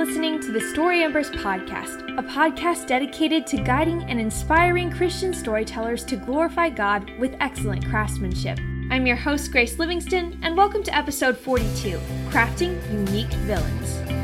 listening 0.00 0.40
to 0.40 0.50
the 0.50 0.60
Story 0.62 1.02
Embers 1.02 1.30
podcast, 1.30 2.00
a 2.16 2.22
podcast 2.22 2.86
dedicated 2.86 3.46
to 3.46 3.58
guiding 3.58 4.02
and 4.04 4.18
inspiring 4.18 4.90
Christian 4.90 5.34
storytellers 5.34 6.06
to 6.06 6.16
glorify 6.16 6.70
God 6.70 7.10
with 7.18 7.36
excellent 7.38 7.84
craftsmanship. 7.84 8.58
I'm 8.90 9.06
your 9.06 9.16
host, 9.16 9.52
Grace 9.52 9.78
Livingston, 9.78 10.40
and 10.42 10.56
welcome 10.56 10.82
to 10.84 10.96
episode 10.96 11.36
42 11.36 11.98
Crafting 12.30 12.80
Unique 12.90 13.30
Villains. 13.44 14.19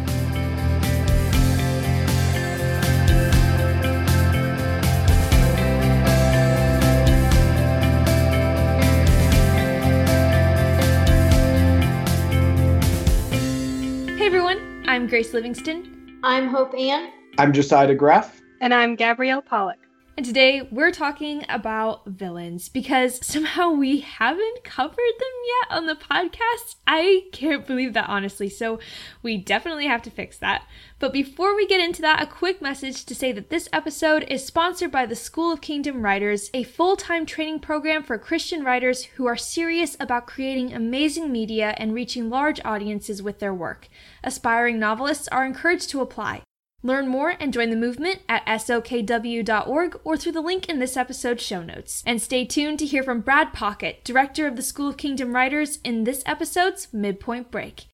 I'm 15.06 15.10
Grace 15.10 15.32
Livingston. 15.32 16.18
I'm 16.24 16.48
Hope 16.48 16.74
Ann. 16.74 17.12
I'm 17.38 17.52
Josiah 17.52 17.94
Graff. 17.94 18.42
And 18.60 18.74
I'm 18.74 18.96
Gabrielle 18.96 19.40
Pollack. 19.40 19.85
And 20.18 20.24
today 20.24 20.62
we're 20.70 20.92
talking 20.92 21.44
about 21.46 22.06
villains 22.06 22.70
because 22.70 23.24
somehow 23.24 23.68
we 23.68 24.00
haven't 24.00 24.64
covered 24.64 24.96
them 24.96 25.28
yet 25.46 25.76
on 25.76 25.84
the 25.84 25.94
podcast. 25.94 26.76
I 26.86 27.24
can't 27.32 27.66
believe 27.66 27.92
that, 27.92 28.08
honestly. 28.08 28.48
So 28.48 28.78
we 29.22 29.36
definitely 29.36 29.86
have 29.88 30.00
to 30.02 30.10
fix 30.10 30.38
that. 30.38 30.62
But 30.98 31.12
before 31.12 31.54
we 31.54 31.66
get 31.66 31.82
into 31.82 32.00
that, 32.00 32.22
a 32.22 32.26
quick 32.26 32.62
message 32.62 33.04
to 33.04 33.14
say 33.14 33.30
that 33.32 33.50
this 33.50 33.68
episode 33.74 34.24
is 34.30 34.42
sponsored 34.42 34.90
by 34.90 35.04
the 35.04 35.14
School 35.14 35.52
of 35.52 35.60
Kingdom 35.60 36.00
Writers, 36.00 36.48
a 36.54 36.62
full 36.62 36.96
time 36.96 37.26
training 37.26 37.60
program 37.60 38.02
for 38.02 38.16
Christian 38.16 38.64
writers 38.64 39.04
who 39.04 39.26
are 39.26 39.36
serious 39.36 39.98
about 40.00 40.26
creating 40.26 40.72
amazing 40.72 41.30
media 41.30 41.74
and 41.76 41.92
reaching 41.92 42.30
large 42.30 42.58
audiences 42.64 43.22
with 43.22 43.38
their 43.38 43.52
work. 43.52 43.86
Aspiring 44.24 44.78
novelists 44.78 45.28
are 45.28 45.44
encouraged 45.44 45.90
to 45.90 46.00
apply. 46.00 46.45
Learn 46.86 47.08
more 47.08 47.34
and 47.40 47.52
join 47.52 47.70
the 47.70 47.76
movement 47.76 48.20
at 48.28 48.46
sokw.org 48.46 50.00
or 50.04 50.16
through 50.16 50.30
the 50.30 50.40
link 50.40 50.68
in 50.68 50.78
this 50.78 50.96
episode's 50.96 51.42
show 51.42 51.60
notes. 51.60 52.04
And 52.06 52.22
stay 52.22 52.44
tuned 52.44 52.78
to 52.78 52.86
hear 52.86 53.02
from 53.02 53.22
Brad 53.22 53.52
Paquette, 53.52 54.04
director 54.04 54.46
of 54.46 54.54
the 54.54 54.62
School 54.62 54.90
of 54.90 54.96
Kingdom 54.96 55.34
Writers, 55.34 55.80
in 55.82 56.04
this 56.04 56.22
episode's 56.26 56.86
Midpoint 56.92 57.50
Break. 57.50 57.86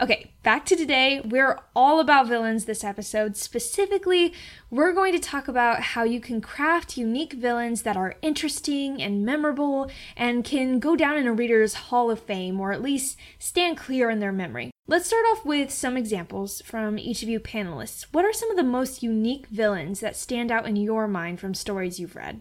Okay, 0.00 0.34
back 0.44 0.64
to 0.66 0.76
today. 0.76 1.20
We're 1.24 1.58
all 1.74 1.98
about 1.98 2.28
villains 2.28 2.66
this 2.66 2.84
episode. 2.84 3.36
Specifically, 3.36 4.32
we're 4.70 4.92
going 4.92 5.14
to 5.14 5.18
talk 5.18 5.48
about 5.48 5.80
how 5.80 6.04
you 6.04 6.20
can 6.20 6.40
craft 6.40 6.96
unique 6.96 7.32
villains 7.32 7.82
that 7.82 7.96
are 7.96 8.14
interesting 8.22 9.02
and 9.02 9.26
memorable 9.26 9.90
and 10.16 10.44
can 10.44 10.78
go 10.78 10.94
down 10.94 11.16
in 11.16 11.26
a 11.26 11.32
reader's 11.32 11.74
hall 11.74 12.08
of 12.08 12.20
fame 12.20 12.60
or 12.60 12.70
at 12.70 12.82
least 12.82 13.16
stand 13.40 13.76
clear 13.76 14.08
in 14.08 14.20
their 14.20 14.30
memory. 14.30 14.70
Let's 14.90 15.06
start 15.06 15.26
off 15.30 15.44
with 15.44 15.70
some 15.70 15.98
examples 15.98 16.62
from 16.62 16.98
each 16.98 17.22
of 17.22 17.28
you 17.28 17.40
panelists. 17.40 18.06
What 18.10 18.24
are 18.24 18.32
some 18.32 18.50
of 18.50 18.56
the 18.56 18.62
most 18.62 19.02
unique 19.02 19.46
villains 19.48 20.00
that 20.00 20.16
stand 20.16 20.50
out 20.50 20.66
in 20.66 20.76
your 20.76 21.06
mind 21.06 21.40
from 21.40 21.52
stories 21.52 22.00
you've 22.00 22.16
read? 22.16 22.40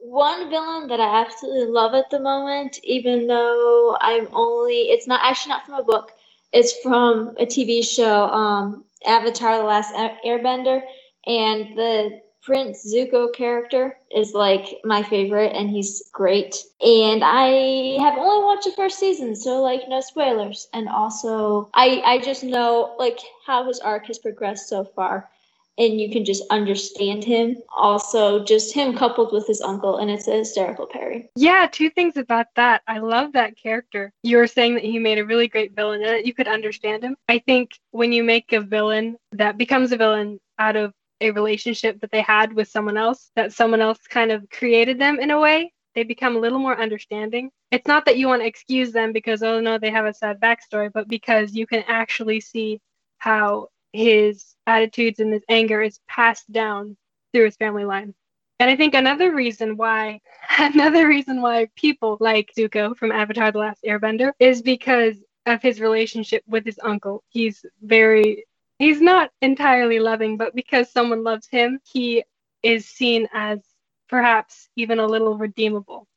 One 0.00 0.48
villain 0.48 0.86
that 0.86 1.00
I 1.00 1.22
absolutely 1.22 1.72
love 1.72 1.94
at 1.94 2.08
the 2.08 2.20
moment, 2.20 2.78
even 2.84 3.26
though 3.26 3.96
I'm 4.00 4.28
only, 4.32 4.92
it's 4.92 5.08
not 5.08 5.22
actually 5.24 5.50
not 5.50 5.66
from 5.66 5.74
a 5.74 5.82
book, 5.82 6.12
it's 6.52 6.72
from 6.84 7.34
a 7.40 7.46
TV 7.46 7.84
show, 7.84 8.26
um, 8.26 8.84
Avatar: 9.04 9.58
The 9.58 9.64
Last 9.64 9.92
Airbender, 10.24 10.82
and 11.26 11.76
the 11.76 12.20
Prince 12.42 12.92
Zuko 12.92 13.32
character 13.32 13.96
is 14.10 14.34
like 14.34 14.80
my 14.84 15.02
favorite, 15.02 15.52
and 15.54 15.70
he's 15.70 16.02
great. 16.12 16.56
And 16.80 17.22
I 17.24 17.98
have 18.00 18.18
only 18.18 18.44
watched 18.44 18.64
the 18.64 18.72
first 18.72 18.98
season, 18.98 19.36
so 19.36 19.62
like 19.62 19.88
no 19.88 20.00
spoilers. 20.00 20.68
And 20.72 20.88
also, 20.88 21.70
I 21.74 22.02
I 22.04 22.18
just 22.18 22.42
know 22.42 22.96
like 22.98 23.18
how 23.46 23.64
his 23.66 23.80
arc 23.80 24.06
has 24.06 24.18
progressed 24.18 24.68
so 24.68 24.84
far 24.84 25.30
and 25.78 26.00
you 26.00 26.10
can 26.10 26.24
just 26.24 26.42
understand 26.50 27.24
him. 27.24 27.56
Also, 27.74 28.44
just 28.44 28.74
him 28.74 28.96
coupled 28.96 29.32
with 29.32 29.46
his 29.46 29.60
uncle, 29.60 29.96
and 29.96 30.10
it's 30.10 30.28
a 30.28 30.38
hysterical 30.38 30.86
pairing. 30.86 31.28
Yeah, 31.36 31.66
two 31.70 31.90
things 31.90 32.16
about 32.16 32.46
that. 32.56 32.82
I 32.86 32.98
love 32.98 33.32
that 33.32 33.56
character. 33.56 34.12
You 34.22 34.36
were 34.36 34.46
saying 34.46 34.74
that 34.74 34.84
he 34.84 34.98
made 34.98 35.18
a 35.18 35.24
really 35.24 35.48
great 35.48 35.74
villain 35.74 36.02
and 36.02 36.10
that 36.10 36.26
you 36.26 36.34
could 36.34 36.48
understand 36.48 37.02
him. 37.02 37.16
I 37.28 37.38
think 37.38 37.78
when 37.90 38.12
you 38.12 38.22
make 38.22 38.52
a 38.52 38.60
villain 38.60 39.16
that 39.32 39.58
becomes 39.58 39.92
a 39.92 39.96
villain 39.96 40.40
out 40.58 40.76
of 40.76 40.92
a 41.22 41.30
relationship 41.30 42.00
that 42.00 42.10
they 42.10 42.22
had 42.22 42.52
with 42.52 42.68
someone 42.68 42.96
else, 42.96 43.30
that 43.36 43.52
someone 43.52 43.80
else 43.80 43.98
kind 44.08 44.30
of 44.30 44.48
created 44.50 44.98
them 44.98 45.18
in 45.18 45.30
a 45.30 45.40
way, 45.40 45.72
they 45.94 46.02
become 46.02 46.36
a 46.36 46.40
little 46.40 46.58
more 46.58 46.78
understanding. 46.78 47.50
It's 47.70 47.86
not 47.86 48.04
that 48.06 48.18
you 48.18 48.28
want 48.28 48.42
to 48.42 48.46
excuse 48.46 48.92
them 48.92 49.12
because, 49.12 49.42
oh 49.42 49.60
no, 49.60 49.78
they 49.78 49.90
have 49.90 50.06
a 50.06 50.14
sad 50.14 50.40
backstory, 50.40 50.90
but 50.92 51.08
because 51.08 51.54
you 51.54 51.66
can 51.66 51.84
actually 51.86 52.40
see 52.40 52.80
how 53.18 53.68
his 53.92 54.54
attitudes 54.66 55.20
and 55.20 55.32
his 55.32 55.42
anger 55.48 55.82
is 55.82 56.00
passed 56.08 56.50
down 56.50 56.96
through 57.32 57.46
his 57.46 57.56
family 57.56 57.84
line. 57.84 58.14
And 58.58 58.70
I 58.70 58.76
think 58.76 58.94
another 58.94 59.34
reason 59.34 59.76
why 59.76 60.20
another 60.58 61.08
reason 61.08 61.42
why 61.42 61.68
people 61.76 62.16
like 62.20 62.52
Zuko 62.56 62.96
from 62.96 63.12
Avatar 63.12 63.52
the 63.52 63.58
Last 63.58 63.82
Airbender 63.84 64.32
is 64.38 64.62
because 64.62 65.16
of 65.46 65.60
his 65.60 65.80
relationship 65.80 66.42
with 66.46 66.64
his 66.64 66.78
uncle. 66.82 67.22
He's 67.28 67.64
very 67.82 68.44
he's 68.82 69.00
not 69.00 69.30
entirely 69.40 70.00
loving, 70.00 70.36
but 70.36 70.56
because 70.56 70.90
someone 70.90 71.22
loves 71.22 71.46
him, 71.46 71.78
he 71.84 72.24
is 72.64 72.84
seen 72.84 73.28
as 73.32 73.60
perhaps 74.08 74.68
even 74.74 74.98
a 74.98 75.06
little 75.06 75.38
redeemable. 75.38 76.08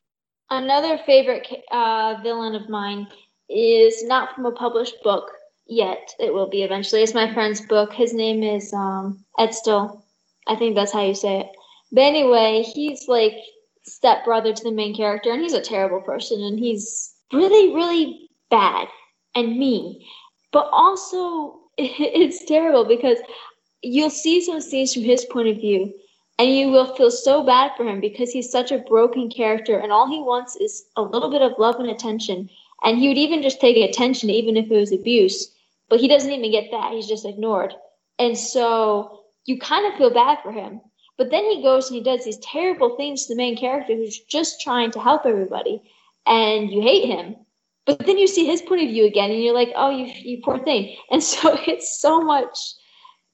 Another 0.50 0.98
favorite 1.06 1.48
uh, 1.72 2.16
villain 2.24 2.56
of 2.56 2.68
mine 2.68 3.08
is 3.50 4.04
not 4.04 4.34
from 4.34 4.48
a 4.48 4.52
published 4.52 4.96
book, 5.04 5.32
yet. 5.68 6.16
It 6.20 6.34
will 6.34 6.50
be 6.50 6.64
eventually. 6.64 7.04
It's 7.04 7.14
my 7.14 7.32
friend's 7.34 7.62
book. 7.62 7.94
His 7.94 8.14
name 8.14 8.42
is 8.42 8.74
um. 8.74 9.24
I 9.38 10.56
think 10.56 10.76
that's 10.76 10.92
how 10.94 11.04
you 11.04 11.16
say 11.16 11.42
it. 11.42 11.48
But 11.92 12.02
anyway, 12.02 12.64
he's 12.64 13.08
like 13.08 13.34
stepbrother 13.84 14.54
to 14.54 14.64
the 14.64 14.72
main 14.72 14.96
character, 14.96 15.32
and 15.32 15.42
he's 15.42 15.54
a 15.54 15.62
terrible 15.62 16.02
person, 16.02 16.42
and 16.42 16.58
he's 16.58 17.14
really, 17.32 17.76
really 17.76 18.30
bad 18.50 18.88
and 19.36 19.60
mean. 19.60 20.02
But 20.52 20.68
also, 20.72 21.65
it's 21.78 22.46
terrible 22.46 22.86
because 22.86 23.18
you'll 23.82 24.10
see 24.10 24.42
some 24.42 24.62
scenes 24.62 24.94
from 24.94 25.04
his 25.04 25.26
point 25.26 25.48
of 25.48 25.58
view, 25.58 25.94
and 26.40 26.50
you 26.56 26.70
will 26.70 26.96
feel 26.96 27.12
so 27.12 27.44
bad 27.44 27.72
for 27.78 27.86
him 27.86 28.00
because 28.00 28.32
he's 28.32 28.52
such 28.52 28.72
a 28.72 28.80
broken 28.80 29.30
character, 29.30 29.78
and 29.78 29.92
all 29.92 30.08
he 30.08 30.20
wants 30.20 30.56
is 30.56 30.86
a 30.96 31.02
little 31.02 31.32
bit 31.32 31.42
of 31.42 31.54
love 31.60 31.76
and 31.80 31.90
attention. 31.90 32.50
And 32.84 32.98
he 32.98 33.08
would 33.08 33.18
even 33.18 33.42
just 33.42 33.62
take 33.62 33.78
attention, 33.78 34.30
even 34.30 34.58
if 34.58 34.70
it 34.70 34.76
was 34.76 34.92
abuse 34.92 35.56
but 35.90 36.00
he 36.00 36.08
doesn't 36.08 36.32
even 36.32 36.52
get 36.52 36.72
that. 36.72 36.94
He's 36.94 37.08
just 37.08 37.26
ignored. 37.26 37.74
And 38.18 38.38
so 38.38 39.26
you 39.46 39.60
kind 39.60 39.86
of 39.86 39.98
feel 39.98 40.14
bad 40.14 40.40
for 40.42 40.52
him. 40.52 40.82
But 41.18 41.32
then 41.32 41.46
he 41.46 41.62
goes 41.62 41.90
and 41.90 41.98
he 41.98 42.04
does 42.04 42.26
these 42.26 42.40
terrible 42.40 42.96
things 42.98 43.26
to 43.26 43.34
the 43.34 43.38
main 43.38 43.56
character 43.56 43.96
who's 43.96 44.20
just 44.20 44.62
trying 44.62 44.92
to 44.92 45.00
help 45.00 45.26
everybody. 45.26 45.82
And 46.26 46.70
you 46.72 46.82
hate 46.82 47.06
him. 47.06 47.36
But 47.86 48.06
then 48.06 48.18
you 48.18 48.28
see 48.28 48.46
his 48.46 48.62
point 48.62 48.82
of 48.84 48.90
view 48.90 49.06
again 49.06 49.32
and 49.32 49.44
you're 49.44 49.54
like, 49.54 49.72
oh, 49.76 49.90
you, 49.90 50.06
you 50.06 50.42
poor 50.44 50.60
thing. 50.60 50.96
And 51.12 51.24
so 51.34 51.58
it's 51.68 52.00
so 52.00 52.22
much, 52.22 52.58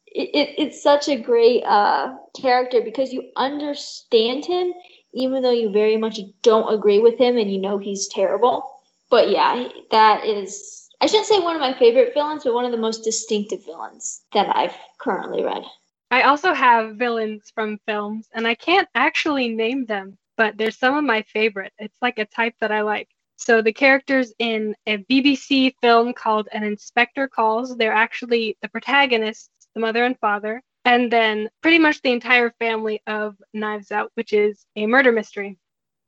it, 0.08 0.30
it, 0.34 0.56
it's 0.58 0.84
such 0.84 1.08
a 1.08 1.16
great 1.16 1.64
uh, 1.64 2.14
character 2.40 2.82
because 2.82 3.14
you 3.14 3.30
understand 3.38 4.46
him, 4.46 4.74
even 5.14 5.42
though 5.42 5.52
you 5.52 5.72
very 5.72 5.98
much 5.98 6.20
don't 6.42 6.74
agree 6.74 7.00
with 7.00 7.18
him 7.18 7.38
and 7.38 7.52
you 7.52 7.60
know 7.60 7.78
he's 7.78 8.08
terrible. 8.08 8.70
But 9.10 9.30
yeah, 9.30 9.68
that 9.92 10.26
is 10.26 10.82
I 11.02 11.08
shouldn't 11.08 11.26
say 11.28 11.40
one 11.40 11.56
of 11.56 11.62
my 11.62 11.74
favorite 11.74 12.14
villains, 12.14 12.44
but 12.44 12.54
one 12.54 12.64
of 12.64 12.72
the 12.72 12.78
most 12.78 13.04
distinctive 13.04 13.66
villains 13.66 14.22
that 14.34 14.56
I've 14.56 14.76
currently 15.00 15.44
read. 15.44 15.64
I 16.12 16.24
also 16.24 16.54
have 16.54 16.98
villains 16.98 17.52
from 17.56 17.80
films, 17.88 18.28
and 18.34 18.46
I 18.48 18.54
can't 18.54 18.88
actually 18.94 19.50
name 19.50 19.86
them, 19.86 20.20
but 20.38 20.58
they're 20.58 20.70
some 20.70 20.96
of 20.96 21.04
my 21.04 21.24
favorite. 21.24 21.74
It's 21.80 21.98
like 22.04 22.20
a 22.20 22.26
type 22.26 22.54
that 22.62 22.72
I 22.72 22.82
like. 22.82 23.10
So 23.41 23.62
the 23.62 23.74
characters 23.74 24.34
in 24.40 24.75
a 24.85 24.97
BBC 24.97 25.74
film 25.81 26.13
called 26.13 26.47
An 26.52 26.64
Inspector 26.64 27.28
Calls, 27.29 27.76
they're 27.76 27.91
actually 27.91 28.58
the 28.61 28.70
protagonists, 28.70 29.67
the 29.73 29.82
mother 29.82 30.05
and 30.05 30.17
father, 30.20 30.61
and 30.85 31.11
then 31.11 31.49
pretty 31.61 31.79
much 31.79 32.02
the 32.02 32.11
entire 32.11 32.52
family 32.59 33.02
of 33.08 33.35
Knives 33.53 33.91
Out, 33.91 34.11
which 34.14 34.32
is 34.32 34.66
a 34.76 34.85
murder 34.85 35.11
mystery. 35.11 35.58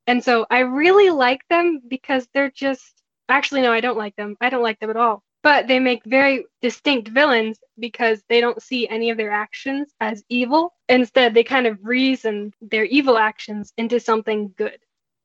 And 0.06 0.24
so 0.24 0.46
I 0.50 0.60
really 0.60 1.10
like 1.10 1.42
them 1.50 1.82
because 1.88 2.28
they're 2.34 2.52
just 2.52 3.04
Actually, 3.30 3.62
no, 3.62 3.72
I 3.72 3.80
don't 3.80 3.98
like 3.98 4.16
them. 4.16 4.36
I 4.42 4.50
don't 4.50 4.64
like 4.64 4.80
them 4.80 4.90
at 4.90 4.98
all. 4.98 5.24
But 5.44 5.68
they 5.68 5.80
make 5.80 6.04
very 6.06 6.46
distinct 6.62 7.10
villains 7.10 7.60
because 7.80 8.24
they 8.30 8.40
don't 8.40 8.62
see 8.62 8.88
any 8.88 9.10
of 9.10 9.18
their 9.18 9.32
actions 9.32 9.94
as 10.00 10.24
evil. 10.30 10.74
Instead, 10.88 11.34
they 11.34 11.44
kind 11.44 11.68
of 11.68 11.80
reason 11.84 12.54
their 12.62 12.86
evil 12.86 13.18
actions 13.18 13.74
into 13.78 14.00
something 14.00 14.54
good. 14.58 14.78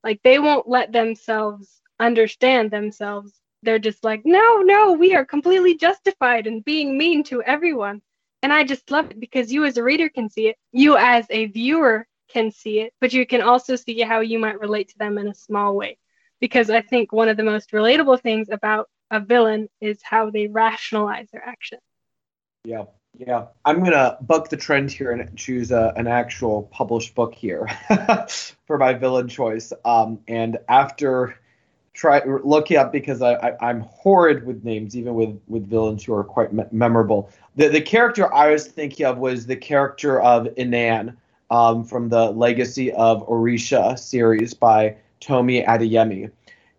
Like 0.03 0.21
they 0.23 0.39
won't 0.39 0.67
let 0.67 0.91
themselves 0.91 1.78
understand 1.99 2.71
themselves. 2.71 3.33
They're 3.63 3.79
just 3.79 4.03
like, 4.03 4.21
no, 4.25 4.59
no, 4.59 4.93
we 4.93 5.15
are 5.15 5.25
completely 5.25 5.75
justified 5.77 6.47
in 6.47 6.61
being 6.61 6.97
mean 6.97 7.23
to 7.25 7.43
everyone. 7.43 8.01
And 8.41 8.53
I 8.53 8.63
just 8.63 8.89
love 8.89 9.11
it 9.11 9.19
because 9.19 9.51
you, 9.51 9.65
as 9.65 9.77
a 9.77 9.83
reader, 9.83 10.07
can 10.07 10.29
see 10.29 10.47
it. 10.47 10.55
You, 10.71 10.95
as 10.95 11.25
a 11.29 11.47
viewer, 11.47 12.07
can 12.29 12.51
see 12.51 12.79
it, 12.79 12.93
but 13.01 13.11
you 13.11 13.25
can 13.25 13.41
also 13.41 13.75
see 13.75 13.99
how 14.01 14.21
you 14.21 14.39
might 14.39 14.59
relate 14.59 14.89
to 14.89 14.97
them 14.97 15.17
in 15.17 15.27
a 15.27 15.35
small 15.35 15.75
way 15.75 15.97
because 16.39 16.69
I 16.69 16.81
think 16.81 17.11
one 17.11 17.27
of 17.27 17.37
the 17.37 17.43
most 17.43 17.71
relatable 17.71 18.21
things 18.21 18.49
about 18.49 18.87
a 19.11 19.19
villain 19.19 19.67
is 19.81 19.99
how 20.03 20.29
they 20.29 20.47
rationalize 20.47 21.29
their 21.31 21.45
actions. 21.45 21.81
Yeah. 22.63 22.85
Yeah, 23.17 23.47
I'm 23.65 23.83
gonna 23.83 24.17
buck 24.21 24.49
the 24.49 24.55
trend 24.55 24.91
here 24.91 25.11
and 25.11 25.35
choose 25.35 25.71
a, 25.71 25.91
an 25.97 26.05
actual 26.05 26.63
published 26.71 27.15
book 27.15 27.33
here 27.33 27.67
for 28.67 28.77
my 28.77 28.93
villain 28.93 29.27
choice. 29.27 29.73
Um, 29.83 30.19
and 30.27 30.59
after 30.69 31.35
try 31.99 32.21
looking 32.25 32.77
up 32.77 32.93
because 32.93 33.21
I, 33.21 33.33
I 33.33 33.69
am 33.69 33.81
horrid 33.81 34.45
with 34.45 34.63
names, 34.63 34.95
even 34.95 35.15
with 35.15 35.39
with 35.47 35.67
villains 35.67 36.03
who 36.03 36.13
are 36.13 36.23
quite 36.23 36.53
me- 36.53 36.63
memorable. 36.71 37.29
The 37.57 37.67
the 37.67 37.81
character 37.81 38.33
I 38.33 38.51
was 38.51 38.67
thinking 38.67 39.05
of 39.05 39.17
was 39.17 39.47
the 39.47 39.57
character 39.57 40.21
of 40.21 40.47
Inan 40.55 41.15
um, 41.51 41.83
from 41.83 42.07
the 42.09 42.31
Legacy 42.31 42.91
of 42.93 43.27
Orisha 43.27 43.99
series 43.99 44.53
by 44.53 44.95
Tomi 45.19 45.63
Adeyemi. 45.63 46.31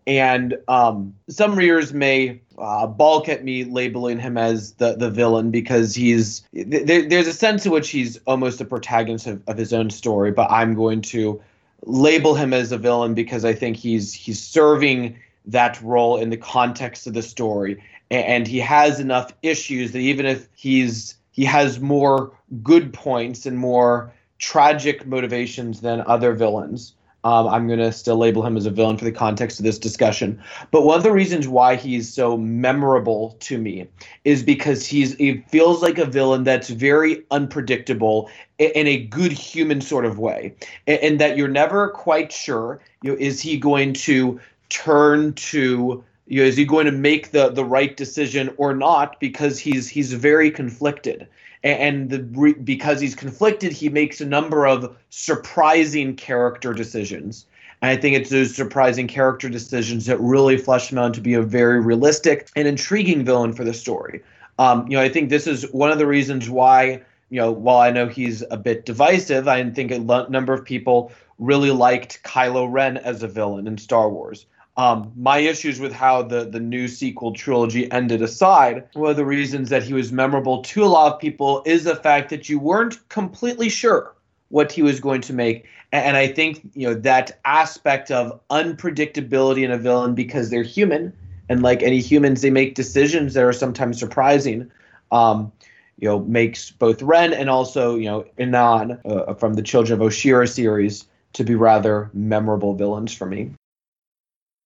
And 0.07 0.57
um, 0.67 1.13
some 1.29 1.55
readers 1.55 1.93
may 1.93 2.41
uh, 2.57 2.87
balk 2.87 3.29
at 3.29 3.43
me 3.43 3.63
labeling 3.65 4.17
him 4.17 4.35
as 4.35 4.73
the, 4.73 4.95
the 4.95 5.11
villain 5.11 5.51
because 5.51 5.93
he's 5.93 6.41
th- 6.55 7.09
there's 7.09 7.27
a 7.27 7.33
sense 7.33 7.67
in 7.67 7.71
which 7.71 7.91
he's 7.91 8.17
almost 8.25 8.59
a 8.59 8.65
protagonist 8.65 9.27
of, 9.27 9.43
of 9.47 9.57
his 9.57 9.71
own 9.71 9.91
story, 9.91 10.31
but 10.31 10.49
I'm 10.49 10.73
going 10.73 11.01
to 11.13 11.39
label 11.85 12.35
him 12.35 12.53
as 12.53 12.71
a 12.71 12.77
villain 12.77 13.13
because 13.13 13.45
I 13.45 13.53
think 13.53 13.77
he's 13.77 14.13
he's 14.13 14.41
serving 14.41 15.19
that 15.45 15.81
role 15.81 16.17
in 16.17 16.29
the 16.29 16.37
context 16.37 17.07
of 17.07 17.13
the 17.13 17.23
story, 17.23 17.83
and, 18.11 18.47
he 18.47 18.59
has 18.59 18.99
enough 18.99 19.33
issues 19.41 19.91
that 19.93 19.99
even 19.99 20.25
if 20.25 20.47
he's 20.55 21.15
he 21.31 21.45
has 21.45 21.79
more 21.79 22.31
good 22.61 22.93
points 22.93 23.45
and 23.45 23.57
more 23.57 24.11
tragic 24.37 25.05
motivations 25.05 25.81
than 25.81 26.01
other 26.05 26.33
villains. 26.33 26.93
Um, 27.23 27.47
I'm 27.47 27.67
going 27.67 27.79
to 27.79 27.91
still 27.91 28.17
label 28.17 28.45
him 28.45 28.57
as 28.57 28.65
a 28.65 28.71
villain 28.71 28.97
for 28.97 29.05
the 29.05 29.11
context 29.11 29.59
of 29.59 29.65
this 29.65 29.77
discussion. 29.77 30.41
But 30.71 30.83
one 30.83 30.97
of 30.97 31.03
the 31.03 31.11
reasons 31.11 31.47
why 31.47 31.75
he's 31.75 32.11
so 32.11 32.35
memorable 32.35 33.37
to 33.41 33.57
me 33.59 33.87
is 34.25 34.41
because 34.41 34.87
he's 34.87 35.15
he 35.15 35.43
feels 35.49 35.81
like 35.83 35.99
a 35.99 36.05
villain 36.05 36.43
that's 36.43 36.69
very 36.69 37.23
unpredictable 37.29 38.29
in 38.57 38.87
a 38.87 38.97
good 38.97 39.31
human 39.31 39.81
sort 39.81 40.05
of 40.05 40.17
way, 40.19 40.55
and, 40.87 41.19
that 41.19 41.37
you're 41.37 41.47
never 41.47 41.89
quite 41.89 42.31
sure. 42.31 42.79
You 43.03 43.11
know, 43.11 43.17
is 43.19 43.41
he 43.41 43.57
going 43.57 43.93
to 43.93 44.39
turn 44.69 45.33
to 45.33 46.03
you 46.27 46.41
know, 46.41 46.47
is 46.47 46.55
he 46.55 46.65
going 46.65 46.85
to 46.85 46.91
make 46.91 47.31
the 47.31 47.49
the 47.49 47.65
right 47.65 47.95
decision 47.95 48.53
or 48.57 48.73
not? 48.73 49.19
Because 49.19 49.59
he's 49.59 49.87
he's 49.87 50.13
very 50.13 50.49
conflicted 50.49 51.27
and 51.63 52.09
the 52.09 52.19
because 52.63 52.99
he's 52.99 53.15
conflicted, 53.15 53.71
he 53.71 53.89
makes 53.89 54.21
a 54.21 54.25
number 54.25 54.65
of 54.65 54.95
surprising 55.09 56.15
character 56.15 56.73
decisions. 56.73 57.45
And 57.81 57.91
I 57.91 57.97
think 57.97 58.15
it's 58.15 58.29
those 58.29 58.55
surprising 58.55 59.07
character 59.07 59.49
decisions 59.49 60.05
that 60.05 60.19
really 60.19 60.57
flesh 60.57 60.91
him 60.91 60.97
out 60.97 61.13
to 61.15 61.21
be 61.21 61.33
a 61.33 61.41
very 61.41 61.79
realistic 61.79 62.49
and 62.55 62.67
intriguing 62.67 63.25
villain 63.25 63.53
for 63.53 63.63
the 63.63 63.73
story. 63.73 64.21
Um, 64.59 64.87
you 64.87 64.97
know, 64.97 65.03
I 65.03 65.09
think 65.09 65.29
this 65.29 65.47
is 65.47 65.63
one 65.71 65.91
of 65.91 65.97
the 65.97 66.05
reasons 66.05 66.49
why, 66.49 67.01
you 67.29 67.39
know, 67.39 67.51
while 67.51 67.79
I 67.79 67.91
know 67.91 68.07
he's 68.07 68.43
a 68.51 68.57
bit 68.57 68.85
divisive, 68.85 69.47
I 69.47 69.67
think 69.71 69.91
a 69.91 69.99
number 69.99 70.53
of 70.53 70.63
people 70.63 71.11
really 71.39 71.71
liked 71.71 72.21
Kylo 72.23 72.71
Ren 72.71 72.97
as 72.97 73.23
a 73.23 73.27
villain 73.27 73.65
in 73.65 73.77
Star 73.77 74.09
Wars. 74.09 74.45
Um, 74.81 75.11
my 75.15 75.37
issues 75.37 75.79
with 75.79 75.93
how 75.93 76.23
the, 76.23 76.43
the 76.43 76.59
new 76.59 76.87
sequel 76.87 77.33
trilogy 77.33 77.91
ended 77.91 78.23
aside, 78.23 78.87
one 78.93 79.11
of 79.11 79.15
the 79.15 79.23
reasons 79.23 79.69
that 79.69 79.83
he 79.83 79.93
was 79.93 80.11
memorable 80.11 80.63
to 80.63 80.83
a 80.83 80.87
lot 80.87 81.13
of 81.13 81.19
people 81.19 81.61
is 81.67 81.83
the 81.83 81.95
fact 81.95 82.31
that 82.31 82.49
you 82.49 82.57
weren't 82.57 83.07
completely 83.07 83.69
sure 83.69 84.15
what 84.49 84.71
he 84.71 84.81
was 84.81 84.99
going 84.99 85.21
to 85.21 85.33
make. 85.33 85.67
And 85.91 86.17
I 86.17 86.25
think 86.25 86.67
you 86.73 86.87
know 86.87 86.95
that 86.95 87.39
aspect 87.45 88.09
of 88.09 88.41
unpredictability 88.49 89.63
in 89.63 89.69
a 89.69 89.77
villain 89.77 90.15
because 90.15 90.49
they're 90.49 90.63
human, 90.63 91.13
and 91.47 91.61
like 91.61 91.83
any 91.83 91.99
humans, 91.99 92.41
they 92.41 92.49
make 92.49 92.73
decisions 92.73 93.35
that 93.35 93.43
are 93.43 93.53
sometimes 93.53 93.99
surprising. 93.99 94.71
Um, 95.11 95.51
you 95.99 96.07
know, 96.07 96.21
makes 96.21 96.71
both 96.71 97.03
Ren 97.03 97.33
and 97.33 97.51
also 97.51 97.97
you 97.97 98.05
know 98.05 98.25
Inan 98.39 98.99
uh, 99.05 99.35
from 99.35 99.53
the 99.53 99.61
Children 99.61 100.01
of 100.01 100.07
Orisha 100.07 100.49
series 100.49 101.05
to 101.33 101.43
be 101.43 101.53
rather 101.53 102.09
memorable 102.15 102.73
villains 102.73 103.13
for 103.13 103.27
me. 103.27 103.51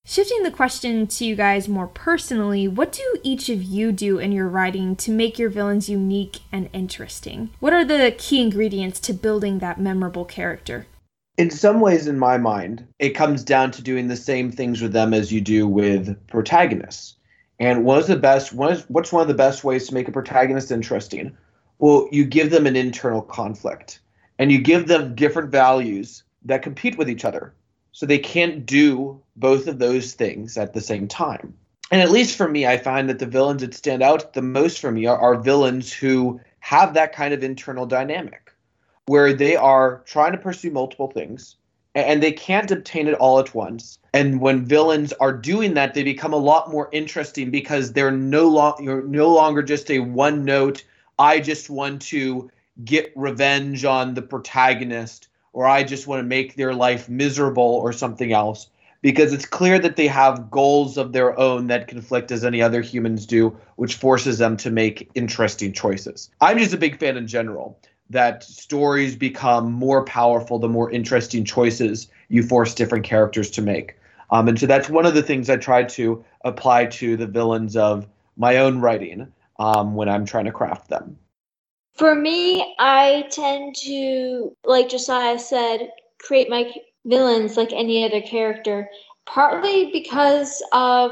Shifting 0.08 0.44
the 0.44 0.52
question 0.52 1.08
to 1.08 1.26
you 1.26 1.36
guys 1.36 1.68
more 1.68 1.88
personally, 1.88 2.68
what 2.68 2.92
do 2.92 3.20
each 3.24 3.50
of 3.50 3.64
you 3.64 3.92
do 3.92 4.20
in 4.20 4.32
your 4.32 4.48
writing 4.48 4.96
to 4.98 5.10
make 5.10 5.40
your 5.40 5.50
villains 5.50 5.90
unique 5.90 6.42
and 6.52 6.70
interesting? 6.74 7.50
What 7.60 7.74
are 7.74 7.84
the 7.84 8.14
key 8.16 8.40
ingredients 8.40 9.00
to 9.00 9.14
building 9.14 9.58
that 9.60 9.80
memorable 9.80 10.24
character? 10.24 10.86
In 11.40 11.50
some 11.50 11.80
ways, 11.80 12.06
in 12.06 12.20
my 12.20 12.38
mind, 12.38 12.88
it 13.00 13.16
comes 13.16 13.44
down 13.44 13.72
to 13.72 13.82
doing 13.82 14.08
the 14.08 14.16
same 14.16 14.52
things 14.52 14.80
with 14.80 14.94
them 14.94 15.12
as 15.12 15.32
you 15.32 15.42
do 15.42 15.68
with 15.68 16.16
protagonists. 16.28 17.16
And 17.60 17.84
what 17.84 17.98
is 17.98 18.06
the 18.06 18.16
best? 18.16 18.54
What's 18.54 19.12
one 19.12 19.24
of 19.24 19.28
the 19.28 19.34
best 19.34 19.64
ways 19.64 19.88
to 19.88 19.96
make 19.96 20.08
a 20.08 20.12
protagonist 20.12 20.72
interesting? 20.72 21.36
Well, 21.80 22.08
you 22.12 22.26
give 22.26 22.52
them 22.52 22.68
an 22.68 22.76
internal 22.76 23.24
conflict, 23.24 24.02
and 24.38 24.52
you 24.52 24.60
give 24.60 24.88
them 24.88 25.16
different 25.16 25.50
values 25.50 26.22
that 26.44 26.62
compete 26.62 26.96
with 26.96 27.10
each 27.10 27.26
other 27.26 27.56
so 27.96 28.06
they 28.06 28.20
can't 28.20 28.66
do 28.66 29.22
both 29.38 29.68
of 29.68 29.80
those 29.80 30.16
things 30.16 30.58
at 30.58 30.74
the 30.74 30.82
same 30.82 31.08
time. 31.08 31.54
And 31.92 32.02
at 32.02 32.12
least 32.12 32.36
for 32.36 32.46
me, 32.46 32.68
I 32.68 32.76
find 32.76 33.08
that 33.08 33.20
the 33.20 33.26
villains 33.26 33.62
that 33.62 33.74
stand 33.74 34.04
out 34.04 34.34
the 34.34 34.42
most 34.42 34.82
for 34.82 34.92
me 34.92 35.06
are, 35.06 35.18
are 35.18 35.36
villains 35.40 35.94
who 35.94 36.42
have 36.60 36.94
that 36.96 37.14
kind 37.14 37.34
of 37.34 37.42
internal 37.42 37.86
dynamic 37.86 38.52
where 39.06 39.32
they 39.32 39.56
are 39.56 40.04
trying 40.06 40.34
to 40.34 40.38
pursue 40.38 40.72
multiple 40.72 41.10
things 41.10 41.56
and 41.94 42.22
they 42.22 42.34
can't 42.34 42.70
obtain 42.70 43.08
it 43.08 43.14
all 43.14 43.40
at 43.40 43.56
once. 43.56 43.98
And 44.14 44.42
when 44.42 44.66
villains 44.66 45.14
are 45.14 45.32
doing 45.32 45.76
that, 45.76 45.94
they 45.94 46.04
become 46.04 46.34
a 46.34 46.38
lot 46.38 46.70
more 46.70 46.90
interesting 46.92 47.50
because 47.50 47.94
they're 47.94 48.12
no 48.12 48.50
longer 48.50 48.84
you're 48.84 49.04
no 49.04 49.34
longer 49.34 49.64
just 49.64 49.90
a 49.90 50.00
one 50.00 50.44
note. 50.44 50.84
I 51.18 51.40
just 51.40 51.70
want 51.70 52.02
to 52.04 52.52
get 52.84 53.14
revenge 53.16 53.86
on 53.86 54.16
the 54.16 54.22
protagonist 54.22 55.30
or 55.56 55.66
I 55.66 55.84
just 55.84 56.06
want 56.06 56.20
to 56.20 56.24
make 56.24 56.56
their 56.56 56.74
life 56.74 57.08
miserable 57.08 57.64
or 57.64 57.94
something 57.94 58.34
else 58.34 58.68
because 59.02 59.32
it's 59.32 59.46
clear 59.46 59.80
that 59.80 59.96
they 59.96 60.08
have 60.08 60.52
goals 60.52 60.98
of 60.98 61.14
their 61.14 61.40
own 61.40 61.68
that 61.68 61.88
conflict 61.88 62.30
as 62.30 62.44
any 62.44 62.62
other 62.62 62.82
humans 62.82 63.26
do, 63.26 63.58
which 63.78 63.96
forces 63.96 64.38
them 64.38 64.58
to 64.58 64.70
make 64.70 65.10
interesting 65.16 65.72
choices. 65.72 66.30
I'm 66.42 66.58
just 66.58 66.74
a 66.74 66.78
big 66.78 67.00
fan 67.00 67.16
in 67.16 67.26
general 67.26 67.80
that 68.10 68.44
stories 68.44 69.16
become 69.16 69.72
more 69.72 70.04
powerful 70.04 70.60
the 70.60 70.68
more 70.68 70.92
interesting 70.92 71.46
choices 71.46 72.10
you 72.28 72.44
force 72.44 72.76
different 72.76 73.06
characters 73.06 73.50
to 73.52 73.62
make. 73.62 73.96
Um, 74.32 74.50
and 74.50 74.60
so 74.60 74.66
that's 74.66 74.90
one 74.90 75.06
of 75.06 75.14
the 75.14 75.24
things 75.24 75.50
I 75.50 75.56
try 75.56 75.84
to 75.84 76.24
apply 76.42 76.88
to 76.88 77.16
the 77.16 77.28
villains 77.28 77.78
of 77.78 78.08
my 78.36 78.58
own 78.58 78.82
writing 78.82 79.32
um, 79.58 79.96
when 79.96 80.10
I'm 80.10 80.26
trying 80.26 80.46
to 80.46 80.52
craft 80.52 80.90
them. 80.90 81.18
For 81.96 82.14
me, 82.14 82.76
I 82.78 83.28
tend 83.32 83.76
to, 83.84 84.56
like 84.66 84.90
Josiah 84.90 85.40
said, 85.40 85.92
create 86.20 86.50
my 86.50 86.74
villains 87.06 87.56
like 87.56 87.72
any 87.72 88.04
other 88.04 88.22
character, 88.22 88.90
partly 89.26 89.92
because 89.92 90.62
of 90.74 91.12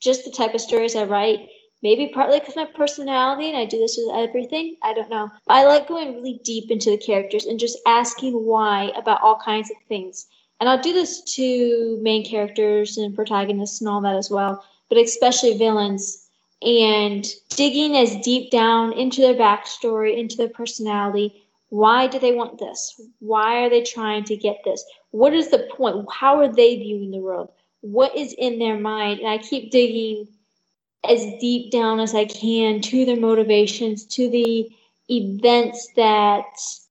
just 0.00 0.24
the 0.24 0.30
type 0.30 0.54
of 0.54 0.60
stories 0.60 0.94
I 0.94 1.04
write. 1.04 1.48
Maybe 1.82 2.10
partly 2.12 2.40
because 2.40 2.56
my 2.56 2.66
personality, 2.66 3.48
and 3.48 3.56
I 3.56 3.64
do 3.64 3.78
this 3.78 3.96
with 3.96 4.14
everything. 4.14 4.76
I 4.82 4.92
don't 4.92 5.08
know. 5.08 5.30
I 5.46 5.64
like 5.64 5.88
going 5.88 6.16
really 6.16 6.40
deep 6.44 6.70
into 6.70 6.90
the 6.90 6.98
characters 6.98 7.46
and 7.46 7.58
just 7.58 7.78
asking 7.86 8.34
why 8.34 8.92
about 8.96 9.22
all 9.22 9.38
kinds 9.42 9.70
of 9.70 9.76
things. 9.88 10.26
And 10.60 10.68
I'll 10.68 10.82
do 10.82 10.92
this 10.92 11.22
to 11.36 11.98
main 12.02 12.24
characters 12.24 12.98
and 12.98 13.14
protagonists 13.14 13.80
and 13.80 13.88
all 13.88 14.00
that 14.02 14.16
as 14.16 14.30
well, 14.30 14.64
but 14.88 14.98
especially 14.98 15.56
villains 15.56 16.27
and 16.62 17.24
digging 17.50 17.96
as 17.96 18.16
deep 18.24 18.50
down 18.50 18.92
into 18.92 19.20
their 19.20 19.34
backstory, 19.34 20.18
into 20.18 20.36
their 20.36 20.48
personality. 20.48 21.44
Why 21.70 22.06
do 22.06 22.18
they 22.18 22.32
want 22.32 22.58
this? 22.58 23.00
Why 23.20 23.64
are 23.64 23.70
they 23.70 23.82
trying 23.82 24.24
to 24.24 24.36
get 24.36 24.58
this? 24.64 24.84
What 25.10 25.34
is 25.34 25.50
the 25.50 25.68
point? 25.76 26.06
How 26.10 26.40
are 26.40 26.52
they 26.52 26.76
viewing 26.76 27.10
the 27.10 27.18
world? 27.18 27.52
What 27.80 28.16
is 28.16 28.32
in 28.32 28.58
their 28.58 28.78
mind? 28.78 29.20
And 29.20 29.28
I 29.28 29.38
keep 29.38 29.70
digging 29.70 30.28
as 31.04 31.20
deep 31.40 31.70
down 31.70 32.00
as 32.00 32.14
I 32.14 32.24
can 32.24 32.80
to 32.80 33.04
their 33.04 33.16
motivations, 33.16 34.04
to 34.06 34.28
the 34.28 34.68
events 35.08 35.88
that 35.94 36.44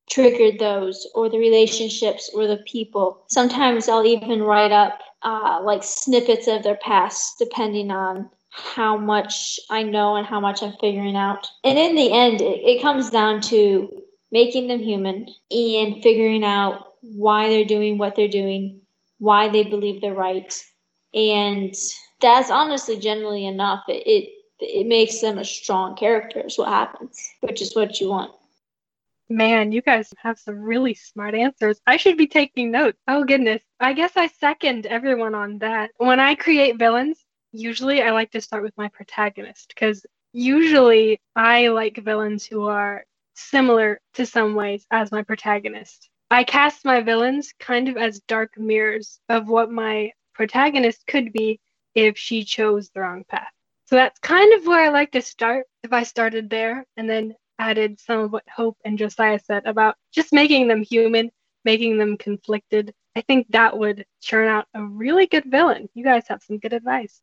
triggered 0.10 0.60
those, 0.60 1.06
or 1.14 1.30
the 1.30 1.40
relationships, 1.40 2.30
or 2.34 2.48
the 2.48 2.64
people. 2.66 3.24
Sometimes 3.28 3.90
I'll 3.90 4.06
even 4.06 4.42
write 4.42 4.72
up 4.72 5.00
uh, 5.24 5.60
like 5.62 5.84
snippets 5.84 6.48
of 6.48 6.64
their 6.64 6.78
past, 6.78 7.38
depending 7.38 7.92
on 7.92 8.30
how 8.58 8.98
much 8.98 9.60
I 9.70 9.84
know 9.84 10.16
and 10.16 10.26
how 10.26 10.40
much 10.40 10.64
I'm 10.64 10.74
figuring 10.82 11.16
out. 11.16 11.48
And 11.64 11.78
in 11.78 11.96
the 11.96 12.12
end, 12.12 12.42
it, 12.42 12.62
it 12.64 12.82
comes 12.82 13.10
down 13.10 13.42
to 13.42 13.90
making 14.32 14.68
them 14.68 14.80
human 14.80 15.28
and 15.52 16.02
figuring 16.04 16.44
out 16.44 16.94
why 17.02 17.50
they're 17.50 17.66
doing 17.66 17.98
what 17.98 18.16
they're 18.16 18.28
doing, 18.28 18.82
why 19.20 19.50
they 19.50 19.64
believe 19.64 20.02
they're 20.02 20.14
right. 20.14 20.54
And 21.14 21.74
that's 22.22 22.50
honestly 22.50 22.98
generally 22.98 23.46
enough. 23.46 23.84
It, 23.88 24.04
it 24.06 24.30
it 24.60 24.88
makes 24.88 25.22
them 25.22 25.38
a 25.38 25.46
strong 25.46 25.96
character 25.96 26.42
is 26.46 26.58
what 26.58 26.70
happens, 26.70 27.30
which 27.42 27.62
is 27.62 27.76
what 27.76 28.00
you 28.02 28.10
want. 28.10 28.32
Man, 29.30 29.72
you 29.72 29.82
guys 29.82 30.14
have 30.18 30.40
some 30.40 30.60
really 30.60 30.94
smart 30.94 31.36
answers. 31.36 31.82
I 31.86 31.98
should 31.98 32.18
be 32.18 32.28
taking 32.28 32.72
notes. 32.72 32.98
Oh 33.08 33.24
goodness. 33.24 33.62
I 33.80 33.94
guess 33.94 34.16
I 34.16 34.28
second 34.28 34.86
everyone 34.88 35.36
on 35.36 35.60
that. 35.60 35.92
When 35.98 36.20
I 36.20 36.36
create 36.36 36.78
villains, 36.80 37.24
usually 37.58 38.02
I 38.02 38.12
like 38.12 38.32
to 38.32 38.42
start 38.42 38.64
with 38.64 38.78
my 38.78 38.90
protagonist 38.90 39.70
because 39.70 40.06
usually 40.34 41.20
I 41.36 41.70
like 41.70 41.98
villains 41.98 42.46
who 42.46 42.68
are 42.68 43.04
similar 43.36 44.00
to 44.14 44.26
some 44.26 44.56
ways 44.56 44.86
as 44.92 45.12
my 45.12 45.24
protagonist. 45.24 46.10
I 46.30 46.44
cast 46.44 46.86
my 46.86 47.02
villains 47.02 47.54
kind 47.60 47.88
of 47.88 47.98
as 47.98 48.20
dark 48.22 48.58
mirrors 48.58 49.20
of 49.30 49.48
what 49.48 49.72
my 49.72 50.12
protagonist 50.34 51.06
could 51.08 51.32
be 51.32 51.60
if 51.96 52.18
she 52.18 52.44
chose 52.44 52.90
the 52.90 53.02
wrong 53.02 53.24
path. 53.28 53.52
So 53.86 53.96
that's 53.96 54.20
kind 54.20 54.54
of 54.54 54.68
where 54.68 54.84
I 54.84 54.90
like 54.90 55.12
to 55.12 55.22
start 55.22 55.66
if 55.84 55.94
I 55.94 56.04
started 56.04 56.50
there 56.50 56.86
and 56.98 57.10
then 57.10 57.36
added 57.58 58.00
some 58.00 58.20
of 58.20 58.32
what 58.32 58.44
Hope 58.54 58.78
and 58.84 58.98
Josiah 58.98 59.40
said 59.40 59.66
about 59.66 59.96
just 60.12 60.34
making 60.34 60.68
them 60.68 60.84
human, 60.84 61.32
making 61.64 61.98
them 61.98 62.18
conflicted. 62.18 62.94
I 63.16 63.22
think 63.22 63.48
that 63.50 63.78
would 63.78 64.06
churn 64.22 64.48
out 64.48 64.68
a 64.74 64.84
really 64.84 65.26
good 65.26 65.46
villain. 65.46 65.90
You 65.94 66.04
guys 66.04 66.28
have 66.28 66.44
some 66.44 66.60
good 66.60 66.74
advice. 66.74 67.22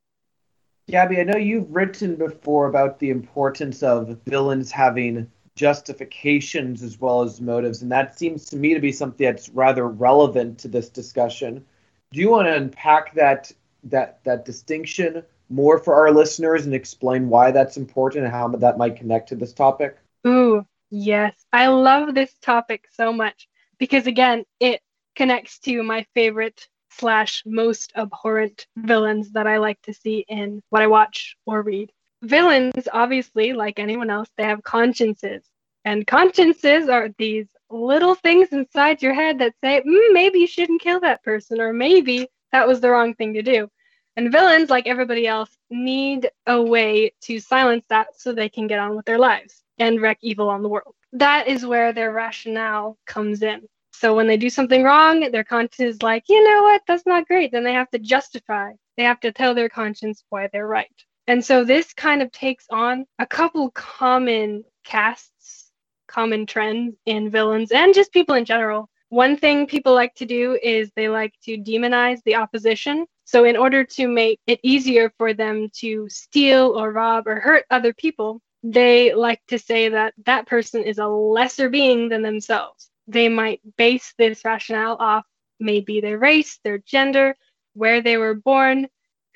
Gabby, 0.90 1.18
I 1.20 1.24
know 1.24 1.36
you've 1.38 1.74
written 1.74 2.16
before 2.16 2.66
about 2.66 2.98
the 2.98 3.10
importance 3.10 3.82
of 3.82 4.18
villains 4.26 4.70
having 4.70 5.30
justifications 5.56 6.82
as 6.82 7.00
well 7.00 7.22
as 7.22 7.40
motives, 7.40 7.82
and 7.82 7.90
that 7.92 8.18
seems 8.18 8.44
to 8.46 8.56
me 8.56 8.74
to 8.74 8.80
be 8.80 8.92
something 8.92 9.24
that's 9.24 9.48
rather 9.50 9.88
relevant 9.88 10.58
to 10.58 10.68
this 10.68 10.88
discussion. 10.88 11.64
Do 12.12 12.20
you 12.20 12.30
want 12.30 12.48
to 12.48 12.54
unpack 12.54 13.14
that 13.14 13.52
that 13.84 14.22
that 14.24 14.44
distinction 14.44 15.22
more 15.48 15.78
for 15.78 15.94
our 15.94 16.10
listeners 16.10 16.66
and 16.66 16.74
explain 16.74 17.28
why 17.28 17.50
that's 17.50 17.76
important 17.76 18.24
and 18.24 18.32
how 18.32 18.48
that 18.48 18.78
might 18.78 18.96
connect 18.96 19.28
to 19.30 19.36
this 19.36 19.52
topic? 19.52 19.96
Ooh, 20.26 20.66
yes. 20.90 21.34
I 21.52 21.68
love 21.68 22.14
this 22.14 22.34
topic 22.40 22.86
so 22.92 23.12
much 23.12 23.48
because 23.78 24.06
again, 24.06 24.44
it 24.60 24.80
connects 25.16 25.58
to 25.60 25.82
my 25.82 26.06
favorite 26.14 26.68
slash 26.96 27.42
most 27.46 27.92
abhorrent 27.96 28.66
villains 28.76 29.32
that 29.32 29.46
I 29.46 29.58
like 29.58 29.80
to 29.82 29.94
see 29.94 30.24
in 30.28 30.62
what 30.70 30.82
I 30.82 30.86
watch 30.86 31.36
or 31.46 31.62
read. 31.62 31.92
Villains, 32.22 32.88
obviously, 32.92 33.52
like 33.52 33.78
anyone 33.78 34.10
else, 34.10 34.28
they 34.36 34.44
have 34.44 34.62
consciences. 34.62 35.44
And 35.84 36.06
consciences 36.06 36.88
are 36.88 37.10
these 37.18 37.48
little 37.70 38.14
things 38.14 38.48
inside 38.52 39.02
your 39.02 39.14
head 39.14 39.38
that 39.40 39.54
say, 39.62 39.82
mm, 39.86 40.12
maybe 40.12 40.38
you 40.38 40.46
shouldn't 40.46 40.80
kill 40.80 41.00
that 41.00 41.22
person, 41.22 41.60
or 41.60 41.72
maybe 41.72 42.28
that 42.52 42.66
was 42.66 42.80
the 42.80 42.90
wrong 42.90 43.14
thing 43.14 43.34
to 43.34 43.42
do. 43.42 43.68
And 44.16 44.30
villains, 44.32 44.70
like 44.70 44.86
everybody 44.86 45.26
else, 45.26 45.50
need 45.70 46.30
a 46.46 46.62
way 46.62 47.12
to 47.22 47.40
silence 47.40 47.84
that 47.88 48.08
so 48.16 48.32
they 48.32 48.48
can 48.48 48.66
get 48.66 48.78
on 48.78 48.96
with 48.96 49.04
their 49.04 49.18
lives 49.18 49.62
and 49.78 50.00
wreak 50.00 50.18
evil 50.22 50.48
on 50.48 50.62
the 50.62 50.68
world. 50.68 50.94
That 51.12 51.48
is 51.48 51.66
where 51.66 51.92
their 51.92 52.12
rationale 52.12 52.96
comes 53.06 53.42
in. 53.42 53.68
So 53.96 54.14
when 54.14 54.26
they 54.26 54.36
do 54.36 54.50
something 54.50 54.82
wrong, 54.82 55.30
their 55.30 55.44
conscience 55.44 55.94
is 55.94 56.02
like, 56.02 56.24
you 56.28 56.42
know 56.42 56.64
what, 56.64 56.82
that's 56.86 57.06
not 57.06 57.28
great. 57.28 57.52
Then 57.52 57.62
they 57.62 57.72
have 57.74 57.90
to 57.90 57.98
justify, 57.98 58.72
they 58.96 59.04
have 59.04 59.20
to 59.20 59.32
tell 59.32 59.54
their 59.54 59.68
conscience 59.68 60.24
why 60.30 60.48
they're 60.52 60.66
right. 60.66 60.90
And 61.28 61.44
so 61.44 61.64
this 61.64 61.94
kind 61.94 62.20
of 62.20 62.32
takes 62.32 62.66
on 62.70 63.06
a 63.20 63.26
couple 63.26 63.70
common 63.70 64.64
casts, 64.84 65.70
common 66.08 66.44
trends 66.44 66.96
in 67.06 67.30
villains 67.30 67.70
and 67.70 67.94
just 67.94 68.12
people 68.12 68.34
in 68.34 68.44
general. 68.44 68.90
One 69.10 69.36
thing 69.36 69.66
people 69.66 69.94
like 69.94 70.14
to 70.16 70.26
do 70.26 70.58
is 70.60 70.90
they 70.96 71.08
like 71.08 71.32
to 71.44 71.56
demonize 71.56 72.20
the 72.24 72.34
opposition. 72.34 73.06
So, 73.24 73.44
in 73.44 73.56
order 73.56 73.84
to 73.84 74.08
make 74.08 74.40
it 74.46 74.58
easier 74.62 75.12
for 75.18 75.32
them 75.32 75.68
to 75.76 76.08
steal 76.08 76.76
or 76.76 76.92
rob 76.92 77.28
or 77.28 77.38
hurt 77.38 77.64
other 77.70 77.94
people, 77.94 78.40
they 78.64 79.14
like 79.14 79.40
to 79.48 79.58
say 79.58 79.90
that 79.90 80.14
that 80.26 80.46
person 80.46 80.82
is 80.82 80.98
a 80.98 81.06
lesser 81.06 81.68
being 81.68 82.08
than 82.08 82.22
themselves 82.22 82.90
they 83.06 83.28
might 83.28 83.60
base 83.76 84.14
this 84.18 84.44
rationale 84.44 84.96
off 84.98 85.26
maybe 85.60 86.00
their 86.00 86.18
race, 86.18 86.58
their 86.64 86.78
gender, 86.78 87.36
where 87.74 88.00
they 88.02 88.16
were 88.16 88.34
born, 88.34 88.88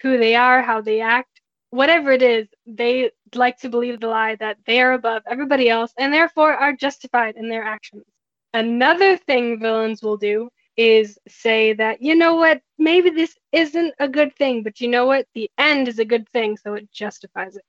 who 0.03 0.19
they 0.19 0.35
are, 0.35 0.63
how 0.63 0.81
they 0.81 1.01
act, 1.01 1.41
whatever 1.71 2.13
it 2.13 2.23
is, 2.23 2.49
they 2.67 3.11
like 3.35 3.59
to 3.59 3.69
believe 3.69 4.01
the 4.01 4.09
lie 4.09 4.35
that 4.37 4.59
they 4.67 4.81
are 4.81 4.93
above 4.93 5.23
everybody 5.29 5.69
else 5.69 5.93
and 5.99 6.13
therefore 6.13 6.55
are 6.55 6.73
justified 6.73 7.37
in 7.37 7.49
their 7.49 7.63
actions. 7.65 8.05
Another 8.55 9.17
thing 9.17 9.61
villains 9.61 10.03
will 10.03 10.17
do 10.17 10.51
is 10.77 11.19
say 11.29 11.73
that, 11.75 12.01
you 12.03 12.15
know 12.15 12.37
what, 12.37 12.63
maybe 12.79 13.11
this 13.11 13.37
isn't 13.53 13.95
a 13.99 14.09
good 14.09 14.35
thing, 14.37 14.63
but 14.63 14.81
you 14.81 14.89
know 14.89 15.07
what, 15.07 15.27
the 15.35 15.51
end 15.59 15.89
is 15.89 15.99
a 15.99 16.05
good 16.05 16.29
thing, 16.31 16.57
so 16.57 16.75
it 16.75 16.91
justifies 16.93 17.57
it. 17.57 17.65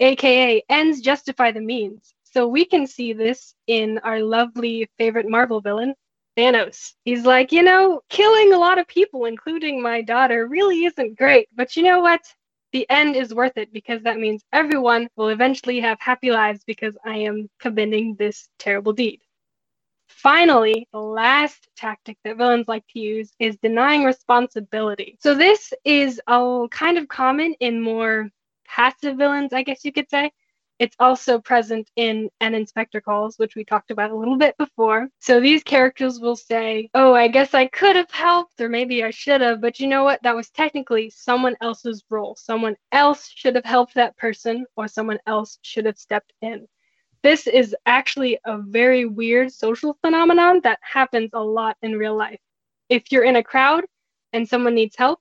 AKA, 0.00 0.64
ends 0.68 1.00
justify 1.00 1.50
the 1.52 1.60
means. 1.60 2.13
So 2.34 2.48
we 2.48 2.64
can 2.64 2.88
see 2.88 3.12
this 3.12 3.54
in 3.68 3.98
our 4.00 4.20
lovely 4.20 4.90
favorite 4.98 5.28
Marvel 5.30 5.60
villain, 5.60 5.94
Thanos. 6.36 6.94
He's 7.04 7.24
like, 7.24 7.52
you 7.52 7.62
know, 7.62 8.02
killing 8.10 8.52
a 8.52 8.58
lot 8.58 8.78
of 8.78 8.88
people, 8.88 9.26
including 9.26 9.80
my 9.80 10.02
daughter, 10.02 10.48
really 10.48 10.84
isn't 10.84 11.16
great. 11.16 11.48
But 11.54 11.76
you 11.76 11.84
know 11.84 12.00
what? 12.00 12.22
The 12.72 12.90
end 12.90 13.14
is 13.14 13.32
worth 13.32 13.56
it 13.56 13.72
because 13.72 14.02
that 14.02 14.18
means 14.18 14.42
everyone 14.52 15.08
will 15.16 15.28
eventually 15.28 15.78
have 15.80 15.98
happy 16.00 16.32
lives 16.32 16.64
because 16.66 16.98
I 17.04 17.18
am 17.18 17.48
committing 17.60 18.16
this 18.16 18.48
terrible 18.58 18.92
deed. 18.92 19.20
Finally, 20.08 20.88
the 20.92 21.00
last 21.00 21.68
tactic 21.76 22.18
that 22.24 22.36
villains 22.36 22.66
like 22.68 22.86
to 22.88 22.98
use 22.98 23.32
is 23.38 23.56
denying 23.58 24.02
responsibility. 24.04 25.16
So, 25.20 25.36
this 25.36 25.72
is 25.84 26.20
a 26.26 26.66
kind 26.72 26.98
of 26.98 27.08
common 27.08 27.54
in 27.60 27.80
more 27.80 28.30
passive 28.66 29.18
villains, 29.18 29.52
I 29.52 29.62
guess 29.62 29.84
you 29.84 29.92
could 29.92 30.10
say. 30.10 30.32
It's 30.84 30.96
also 31.00 31.38
present 31.38 31.90
in 31.96 32.28
an 32.40 32.54
inspector 32.54 33.00
calls, 33.00 33.38
which 33.38 33.56
we 33.56 33.64
talked 33.64 33.90
about 33.90 34.10
a 34.10 34.14
little 34.14 34.36
bit 34.36 34.54
before. 34.58 35.08
So 35.18 35.40
these 35.40 35.62
characters 35.62 36.20
will 36.20 36.36
say, 36.36 36.90
Oh, 36.92 37.14
I 37.14 37.28
guess 37.28 37.54
I 37.54 37.68
could 37.68 37.96
have 37.96 38.10
helped, 38.10 38.60
or 38.60 38.68
maybe 38.68 39.02
I 39.02 39.08
should 39.08 39.40
have, 39.40 39.62
but 39.62 39.80
you 39.80 39.86
know 39.86 40.04
what? 40.04 40.22
That 40.22 40.36
was 40.36 40.50
technically 40.50 41.08
someone 41.08 41.56
else's 41.62 42.04
role. 42.10 42.36
Someone 42.36 42.76
else 42.92 43.30
should 43.34 43.54
have 43.54 43.64
helped 43.64 43.94
that 43.94 44.14
person, 44.18 44.66
or 44.76 44.86
someone 44.86 45.18
else 45.26 45.58
should 45.62 45.86
have 45.86 45.96
stepped 45.96 46.34
in. 46.42 46.68
This 47.22 47.46
is 47.46 47.74
actually 47.86 48.38
a 48.44 48.58
very 48.58 49.06
weird 49.06 49.54
social 49.54 49.96
phenomenon 50.02 50.60
that 50.64 50.80
happens 50.82 51.30
a 51.32 51.42
lot 51.42 51.78
in 51.80 51.96
real 51.96 52.14
life. 52.14 52.40
If 52.90 53.10
you're 53.10 53.24
in 53.24 53.36
a 53.36 53.42
crowd 53.42 53.84
and 54.34 54.46
someone 54.46 54.74
needs 54.74 54.96
help, 54.96 55.20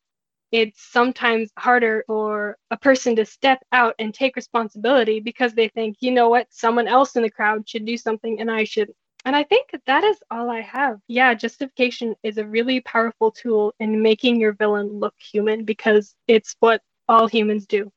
it's 0.54 0.84
sometimes 0.92 1.52
harder 1.58 2.04
for 2.06 2.58
a 2.70 2.78
person 2.78 3.16
to 3.16 3.26
step 3.26 3.60
out 3.72 3.96
and 3.98 4.14
take 4.14 4.36
responsibility 4.36 5.20
because 5.20 5.54
they 5.56 5.68
think, 5.68 5.98
you 6.00 6.12
know 6.12 6.30
what, 6.30 6.48
someone 6.52 6.88
else 6.88 7.16
in 7.16 7.24
the 7.24 7.32
crowd 7.32 7.68
should 7.68 7.86
do 7.86 7.98
something 7.98 8.40
and 8.40 8.52
I 8.52 8.64
shouldn't. 8.64 8.96
And 9.26 9.36
I 9.36 9.44
think 9.44 9.72
that 9.88 10.04
is 10.04 10.18
all 10.30 10.52
I 10.52 10.62
have. 10.62 11.00
Yeah, 11.08 11.34
justification 11.34 12.16
is 12.24 12.38
a 12.38 12.46
really 12.46 12.82
powerful 12.82 13.32
tool 13.32 13.74
in 13.80 14.04
making 14.04 14.40
your 14.40 14.54
villain 14.54 14.88
look 15.00 15.16
human 15.20 15.66
because 15.66 16.14
it's 16.28 16.56
what 16.60 16.82
all 17.10 17.28
humans 17.28 17.66
do. 17.66 17.92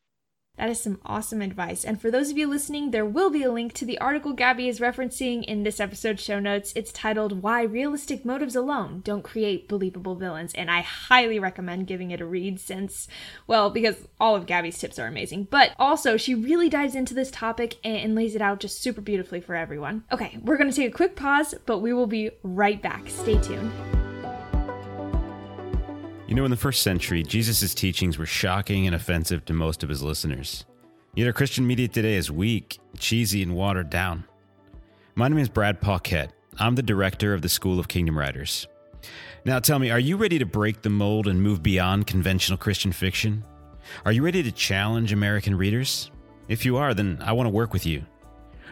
That 0.57 0.71
is 0.71 0.81
some 0.81 1.01
awesome 1.05 1.43
advice. 1.43 1.85
And 1.85 2.01
for 2.01 2.11
those 2.11 2.31
of 2.31 2.39
you 2.39 2.47
listening, 2.47 2.91
there 2.91 3.05
will 3.05 3.31
be 3.31 3.43
a 3.43 3.53
link 3.53 3.75
to 3.75 3.85
the 3.85 3.99
article 3.99 4.33
Gabby 4.33 4.69
is 4.69 4.81
referencing 4.81 5.45
in 5.45 5.63
this 5.63 5.81
episode 5.81 6.19
show 6.19 6.39
notes. 6.39 6.73
It's 6.75 6.93
titled 6.93 7.43
Why 7.43 7.63
Realistic 7.63 8.25
Motives 8.25 8.57
Alone 8.57 9.03
Don't 9.05 9.23
Create 9.23 9.69
Believable 9.69 10.15
Villains. 10.15 10.55
And 10.55 10.71
I 10.71 10.81
highly 10.81 11.39
recommend 11.39 11.87
giving 11.87 12.11
it 12.11 12.21
a 12.21 12.27
read 12.27 12.59
since, 12.59 13.07
well, 13.47 13.69
because 13.69 14.09
all 14.19 14.35
of 14.35 14.47
Gabby's 14.47 14.79
tips 14.79 14.99
are 14.99 15.07
amazing. 15.07 15.49
But 15.51 15.73
also, 15.79 16.17
she 16.17 16.35
really 16.35 16.69
dives 16.69 16.95
into 16.95 17.15
this 17.15 17.31
topic 17.31 17.77
and 17.85 18.15
lays 18.15 18.35
it 18.35 18.43
out 18.43 18.61
just 18.61 18.81
super 18.81 19.01
beautifully 19.01 19.41
for 19.41 19.55
everyone. 19.55 20.05
Okay, 20.11 20.39
we're 20.43 20.57
going 20.57 20.71
to 20.71 20.77
take 20.77 20.89
a 20.89 20.97
quick 20.97 21.17
pause, 21.17 21.55
but 21.67 21.79
we 21.79 21.93
will 21.93 22.07
be 22.07 22.31
right 22.43 22.81
back. 22.81 23.09
Stay 23.09 23.39
tuned. 23.41 23.96
You 26.29 26.35
know, 26.35 26.45
in 26.45 26.51
the 26.51 26.57
first 26.57 26.83
century, 26.83 27.23
Jesus' 27.23 27.73
teachings 27.73 28.19
were 28.19 28.27
shocking 28.27 28.89
and 28.89 28.97
offensive 28.97 29.45
to 29.45 29.53
most 29.53 29.85
of 29.85 29.89
his 29.89 30.03
listeners. 30.03 30.65
Yet 31.15 31.29
our 31.29 31.33
Christian 31.33 31.65
media 31.65 31.87
today 31.87 32.17
is 32.17 32.33
weak, 32.33 32.81
cheesy, 32.99 33.45
and 33.45 33.55
watered 33.55 33.91
down. 33.91 34.25
My 35.15 35.29
name 35.29 35.39
is 35.39 35.49
Brad 35.49 35.81
Paquette. 35.81 36.33
I'm 36.59 36.75
the 36.75 36.83
director 36.83 37.33
of 37.33 37.43
the 37.43 37.49
School 37.49 37.79
of 37.79 37.87
Kingdom 37.87 38.19
Writers. 38.19 38.67
Now 39.45 39.61
tell 39.61 39.79
me, 39.79 39.93
are 39.93 40.01
you 40.01 40.17
ready 40.17 40.41
to 40.41 40.45
break 40.45 40.83
the 40.83 40.91
mold 40.91 41.29
and 41.29 41.41
move 41.41 41.63
beyond 41.63 42.09
conventional 42.09 42.59
Christian 42.59 42.91
fiction? 42.91 43.45
Are 44.05 44.11
you 44.11 44.25
ready 44.25 44.43
to 44.43 44.51
challenge 44.51 45.13
American 45.13 45.55
readers? 45.55 46.11
If 46.49 46.65
you 46.65 46.77
are, 46.77 46.93
then 46.93 47.19
I 47.21 47.35
want 47.35 47.47
to 47.47 47.55
work 47.55 47.73
with 47.73 47.87
you. 47.87 48.05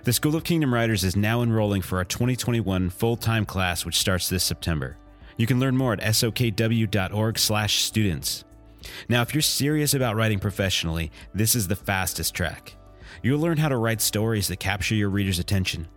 The 0.03 0.13
School 0.13 0.35
of 0.35 0.43
Kingdom 0.43 0.75
Writers 0.75 1.05
is 1.05 1.15
now 1.15 1.43
enrolling 1.43 1.83
for 1.83 1.99
our 1.99 2.05
2021 2.05 2.91
full 2.91 3.17
time 3.17 3.47
class, 3.47 3.87
which 3.87 3.97
starts 3.97 4.29
this 4.29 4.43
September. 4.43 4.97
You 5.37 5.47
can 5.47 5.61
learn 5.61 5.77
more 5.77 5.93
at 5.93 6.01
sokw.org/students. 6.01 8.45
Now, 9.09 9.23
if 9.23 9.35
you're 9.35 9.43
serious 9.43 9.95
about 9.95 10.17
writing 10.17 10.39
professionally, 10.39 11.11
this 11.35 11.55
is 11.55 11.69
the 11.69 11.77
fastest 11.77 12.35
track. 12.35 12.77
You'll 13.23 13.41
learn 13.41 13.59
how 13.59 13.69
to 13.69 13.77
write 13.77 14.01
stories 14.01 14.49
that 14.49 14.61
capture 14.61 14.95
your 14.95 15.09
reader's 15.09 15.39
attention. 15.39 15.89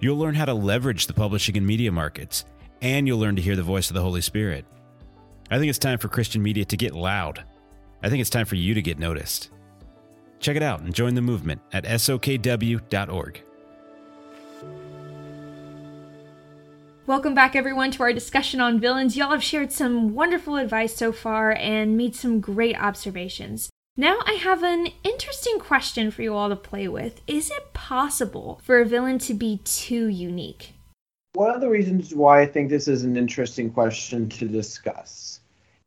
You'll 0.00 0.18
learn 0.18 0.34
how 0.34 0.44
to 0.44 0.54
leverage 0.54 1.06
the 1.06 1.14
publishing 1.14 1.56
and 1.56 1.66
media 1.66 1.90
markets, 1.90 2.44
and 2.82 3.06
you'll 3.06 3.18
learn 3.18 3.36
to 3.36 3.42
hear 3.42 3.56
the 3.56 3.62
voice 3.62 3.88
of 3.88 3.94
the 3.94 4.02
Holy 4.02 4.20
Spirit. 4.20 4.64
I 5.50 5.58
think 5.58 5.70
it's 5.70 5.78
time 5.78 5.98
for 5.98 6.08
Christian 6.08 6.42
media 6.42 6.64
to 6.66 6.76
get 6.76 6.94
loud. 6.94 7.44
I 8.02 8.08
think 8.08 8.20
it's 8.20 8.30
time 8.30 8.46
for 8.46 8.56
you 8.56 8.74
to 8.74 8.82
get 8.82 8.98
noticed. 8.98 9.50
Check 10.38 10.56
it 10.56 10.62
out 10.62 10.80
and 10.80 10.94
join 10.94 11.14
the 11.14 11.22
movement 11.22 11.62
at 11.72 11.84
sokw.org. 11.84 13.42
Welcome 17.06 17.34
back, 17.34 17.54
everyone, 17.54 17.90
to 17.90 18.02
our 18.02 18.14
discussion 18.14 18.62
on 18.62 18.80
villains. 18.80 19.14
Y'all 19.14 19.32
have 19.32 19.44
shared 19.44 19.70
some 19.72 20.14
wonderful 20.14 20.56
advice 20.56 20.96
so 20.96 21.12
far 21.12 21.52
and 21.52 21.98
made 21.98 22.16
some 22.16 22.40
great 22.40 22.82
observations. 22.82 23.68
Now, 23.94 24.20
I 24.24 24.32
have 24.32 24.62
an 24.62 24.88
interesting 25.02 25.58
question 25.58 26.10
for 26.10 26.22
you 26.22 26.34
all 26.34 26.48
to 26.48 26.56
play 26.56 26.88
with. 26.88 27.20
Is 27.26 27.50
it 27.50 27.74
possible 27.74 28.58
for 28.64 28.80
a 28.80 28.86
villain 28.86 29.18
to 29.18 29.34
be 29.34 29.60
too 29.64 30.06
unique? 30.06 30.72
One 31.34 31.54
of 31.54 31.60
the 31.60 31.68
reasons 31.68 32.14
why 32.14 32.40
I 32.40 32.46
think 32.46 32.70
this 32.70 32.88
is 32.88 33.04
an 33.04 33.18
interesting 33.18 33.70
question 33.70 34.26
to 34.30 34.48
discuss 34.48 35.40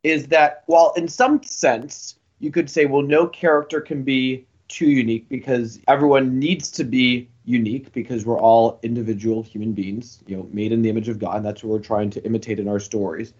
is 0.04 0.28
that, 0.28 0.66
while 0.68 0.94
in 0.98 1.08
some 1.08 1.42
sense 1.42 2.20
you 2.38 2.52
could 2.52 2.70
say, 2.70 2.86
well, 2.86 3.02
no 3.02 3.26
character 3.26 3.82
can 3.82 4.04
be 4.04 4.46
too 4.68 4.90
unique 4.90 5.30
because 5.30 5.80
everyone 5.88 6.40
needs 6.40 6.70
to 6.72 6.84
be 6.84 7.30
unique 7.46 7.92
because 7.94 8.26
we're 8.26 8.40
all 8.40 8.80
individual 8.84 9.42
human 9.42 9.74
beings, 9.74 10.24
you 10.28 10.36
know, 10.36 10.48
made 10.52 10.72
in 10.72 10.82
the 10.82 10.90
image 10.90 11.08
of 11.08 11.20
God. 11.20 11.44
That's 11.44 11.64
what 11.64 11.72
we're 11.72 11.80
trying 11.80 12.10
to 12.12 12.24
imitate 12.26 12.60
in 12.60 12.68
our 12.68 12.80
stories. 12.80 13.34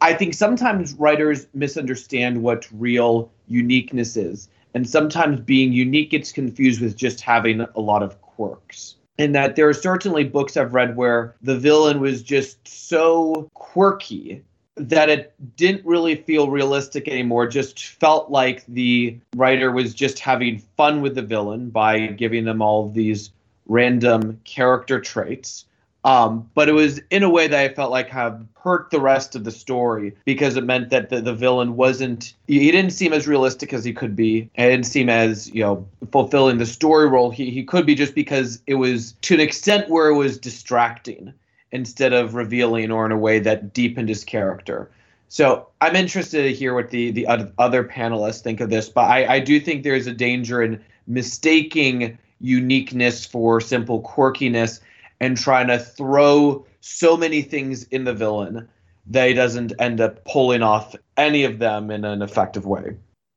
I 0.00 0.14
think 0.14 0.34
sometimes 0.34 0.94
writers 0.94 1.46
misunderstand 1.54 2.42
what 2.42 2.68
real 2.72 3.30
uniqueness 3.46 4.16
is. 4.16 4.48
And 4.74 4.88
sometimes 4.88 5.40
being 5.40 5.72
unique 5.72 6.10
gets 6.10 6.32
confused 6.32 6.82
with 6.82 6.96
just 6.96 7.20
having 7.20 7.60
a 7.60 7.80
lot 7.80 8.02
of 8.02 8.20
quirks. 8.20 8.96
And 9.18 9.34
that 9.34 9.56
there 9.56 9.68
are 9.68 9.74
certainly 9.74 10.24
books 10.24 10.56
I've 10.56 10.74
read 10.74 10.96
where 10.96 11.34
the 11.40 11.56
villain 11.56 12.00
was 12.00 12.22
just 12.22 12.68
so 12.68 13.50
quirky 13.54 14.42
that 14.76 15.08
it 15.08 15.34
didn't 15.56 15.84
really 15.84 16.14
feel 16.14 16.50
realistic 16.50 17.08
anymore. 17.08 17.46
Just 17.46 17.84
felt 17.84 18.30
like 18.30 18.64
the 18.66 19.18
writer 19.34 19.72
was 19.72 19.94
just 19.94 20.18
having 20.18 20.58
fun 20.76 21.00
with 21.00 21.14
the 21.14 21.22
villain 21.22 21.70
by 21.70 22.06
giving 22.08 22.44
them 22.44 22.62
all 22.62 22.88
these 22.88 23.30
random 23.66 24.40
character 24.44 25.00
traits. 25.00 25.64
Um, 26.04 26.48
but 26.54 26.68
it 26.68 26.72
was 26.72 27.00
in 27.10 27.24
a 27.24 27.28
way 27.28 27.48
that 27.48 27.58
I 27.58 27.74
felt 27.74 27.90
like 27.90 28.08
have 28.10 28.46
hurt 28.62 28.90
the 28.90 29.00
rest 29.00 29.34
of 29.34 29.42
the 29.42 29.50
story 29.50 30.14
because 30.24 30.56
it 30.56 30.62
meant 30.62 30.90
that 30.90 31.10
the, 31.10 31.20
the 31.20 31.34
villain 31.34 31.74
wasn't 31.74 32.34
he 32.46 32.70
didn't 32.70 32.92
seem 32.92 33.12
as 33.12 33.26
realistic 33.26 33.72
as 33.72 33.84
he 33.84 33.92
could 33.92 34.14
be. 34.14 34.48
It 34.54 34.68
didn't 34.68 34.86
seem 34.86 35.08
as, 35.08 35.50
you 35.52 35.64
know, 35.64 35.84
fulfilling 36.12 36.58
the 36.58 36.66
story 36.66 37.08
role 37.08 37.32
he, 37.32 37.50
he 37.50 37.64
could 37.64 37.86
be 37.86 37.96
just 37.96 38.14
because 38.14 38.62
it 38.68 38.74
was 38.74 39.14
to 39.22 39.34
an 39.34 39.40
extent 39.40 39.88
where 39.88 40.08
it 40.08 40.14
was 40.14 40.38
distracting 40.38 41.34
instead 41.76 42.12
of 42.12 42.34
revealing 42.34 42.90
or 42.90 43.06
in 43.06 43.12
a 43.12 43.18
way 43.18 43.38
that 43.38 43.72
deepened 43.72 44.08
his 44.08 44.24
character. 44.24 44.90
So 45.28 45.68
I'm 45.80 45.94
interested 45.94 46.42
to 46.42 46.52
hear 46.54 46.74
what 46.74 46.90
the, 46.90 47.10
the 47.10 47.26
other 47.58 47.84
panelists 47.84 48.40
think 48.40 48.60
of 48.60 48.70
this, 48.70 48.88
but 48.88 49.02
I, 49.02 49.34
I 49.34 49.40
do 49.40 49.60
think 49.60 49.82
there's 49.82 50.06
a 50.06 50.12
danger 50.12 50.62
in 50.62 50.82
mistaking 51.06 52.16
uniqueness 52.40 53.26
for 53.26 53.60
simple 53.60 54.02
quirkiness 54.02 54.80
and 55.20 55.36
trying 55.36 55.68
to 55.68 55.78
throw 55.78 56.64
so 56.80 57.16
many 57.16 57.42
things 57.42 57.84
in 57.84 58.04
the 58.04 58.14
villain 58.14 58.68
that 59.08 59.28
he 59.28 59.34
doesn't 59.34 59.72
end 59.78 60.00
up 60.00 60.24
pulling 60.24 60.62
off 60.62 60.94
any 61.16 61.44
of 61.44 61.58
them 61.58 61.90
in 61.90 62.04
an 62.04 62.22
effective 62.22 62.64
way. 62.66 62.96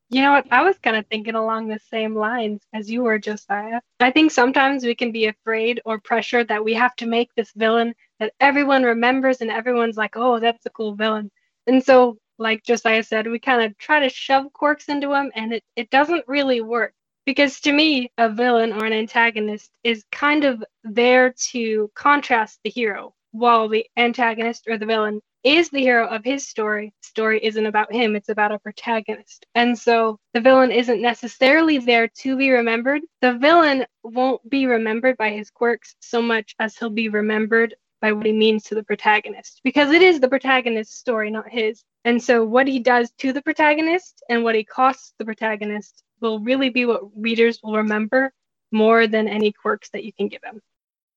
You 0.10 0.22
know 0.24 0.32
what? 0.34 0.48
I 0.52 0.64
was 0.64 0.78
kind 0.80 0.98
of 0.98 1.06
thinking 1.08 1.36
along 1.36 1.68
the 1.68 1.80
same 1.92 2.16
lines 2.16 2.62
as 2.74 2.90
you 2.90 3.04
were, 3.04 3.20
Josiah. 3.20 3.82
I 4.00 4.12
think 4.12 4.32
sometimes 4.32 4.84
we 4.84 4.96
can 4.96 5.12
be 5.12 5.28
afraid 5.28 5.82
or 5.86 6.00
pressured 6.00 6.48
that 6.48 6.64
we 6.64 6.74
have 6.76 6.96
to 6.98 7.06
make 7.08 7.34
this 7.36 7.52
villain 7.56 7.94
that 8.20 8.34
everyone 8.40 8.84
remembers 8.84 9.42
and 9.42 9.52
everyone's 9.52 9.98
like, 9.98 10.16
oh, 10.16 10.40
that's 10.40 10.66
a 10.66 10.72
cool 10.72 10.96
villain. 10.96 11.30
And 11.68 11.84
so, 11.84 12.18
like 12.40 12.64
Josiah 12.64 13.04
said, 13.04 13.28
we 13.28 13.40
kind 13.40 13.64
of 13.64 13.78
try 13.78 14.00
to 14.00 14.10
shove 14.10 14.52
quirks 14.54 14.90
into 14.90 15.14
him 15.14 15.32
and 15.36 15.54
it, 15.54 15.64
it 15.76 15.92
doesn't 15.92 16.28
really 16.28 16.62
work. 16.62 16.94
Because 17.26 17.60
to 17.62 17.72
me, 17.72 18.12
a 18.18 18.30
villain 18.30 18.74
or 18.74 18.86
an 18.86 18.94
antagonist 18.94 19.70
is 19.84 20.06
kind 20.12 20.44
of 20.46 20.64
there 20.84 21.34
to 21.52 21.92
contrast 21.94 22.60
the 22.64 22.72
hero, 22.72 23.14
while 23.32 23.70
the 23.70 23.86
antagonist 23.96 24.68
or 24.68 24.80
the 24.80 24.88
villain 24.88 25.22
is 25.44 25.70
the 25.70 25.80
hero 25.80 26.08
of 26.08 26.24
his 26.24 26.48
story. 26.48 26.94
Story 27.02 27.44
isn't 27.44 27.66
about 27.66 27.94
him, 27.94 28.16
it's 28.16 28.30
about 28.30 28.52
a 28.52 28.60
protagonist. 28.60 29.46
And 29.56 29.78
so 29.78 30.20
the 30.34 30.42
villain 30.42 30.72
isn't 30.72 31.02
necessarily 31.02 31.78
there 31.78 32.08
to 32.20 32.38
be 32.38 32.52
remembered. 32.52 33.02
The 33.22 33.34
villain 33.34 33.86
won't 34.04 34.48
be 34.50 34.66
remembered 34.66 35.18
by 35.18 35.32
his 35.32 35.50
quirks 35.50 35.96
so 36.00 36.22
much 36.22 36.56
as 36.60 36.78
he'll 36.78 36.90
be 36.90 37.10
remembered 37.10 37.76
by 38.02 38.12
what 38.14 38.26
he 38.26 38.32
means 38.32 38.64
to 38.64 38.76
the 38.76 38.84
protagonist 38.84 39.62
because 39.64 39.92
it 39.92 40.02
is 40.02 40.20
the 40.20 40.30
protagonist's 40.30 40.98
story, 40.98 41.30
not 41.30 41.50
his. 41.50 41.84
And 42.06 42.22
so 42.22 42.46
what 42.46 42.68
he 42.68 42.80
does 42.80 43.12
to 43.20 43.34
the 43.34 43.42
protagonist 43.42 44.24
and 44.30 44.44
what 44.44 44.56
he 44.56 44.64
costs 44.64 45.14
the 45.20 45.26
protagonist 45.26 46.04
will 46.22 46.40
really 46.40 46.70
be 46.70 46.86
what 46.86 47.02
readers 47.16 47.60
will 47.62 47.78
remember 47.78 48.34
more 48.72 49.08
than 49.08 49.28
any 49.28 49.52
quirks 49.52 49.90
that 49.90 50.04
you 50.04 50.14
can 50.14 50.28
give 50.28 50.44
him. 50.44 50.62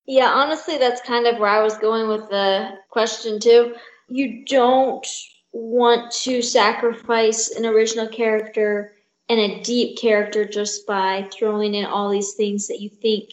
Yeah, 0.06 0.30
honestly, 0.30 0.78
that's 0.78 1.00
kind 1.00 1.26
of 1.26 1.38
where 1.38 1.50
I 1.50 1.62
was 1.62 1.78
going 1.78 2.08
with 2.08 2.28
the 2.28 2.70
question 2.90 3.38
too. 3.38 3.74
You 4.08 4.44
don't 4.44 5.06
want 5.52 6.12
to 6.22 6.42
sacrifice 6.42 7.50
an 7.50 7.66
original 7.66 8.08
character 8.08 8.92
and 9.28 9.38
a 9.38 9.62
deep 9.62 9.98
character 9.98 10.44
just 10.44 10.86
by 10.86 11.28
throwing 11.32 11.74
in 11.74 11.84
all 11.84 12.10
these 12.10 12.34
things 12.34 12.68
that 12.68 12.80
you 12.80 12.88
think 12.88 13.30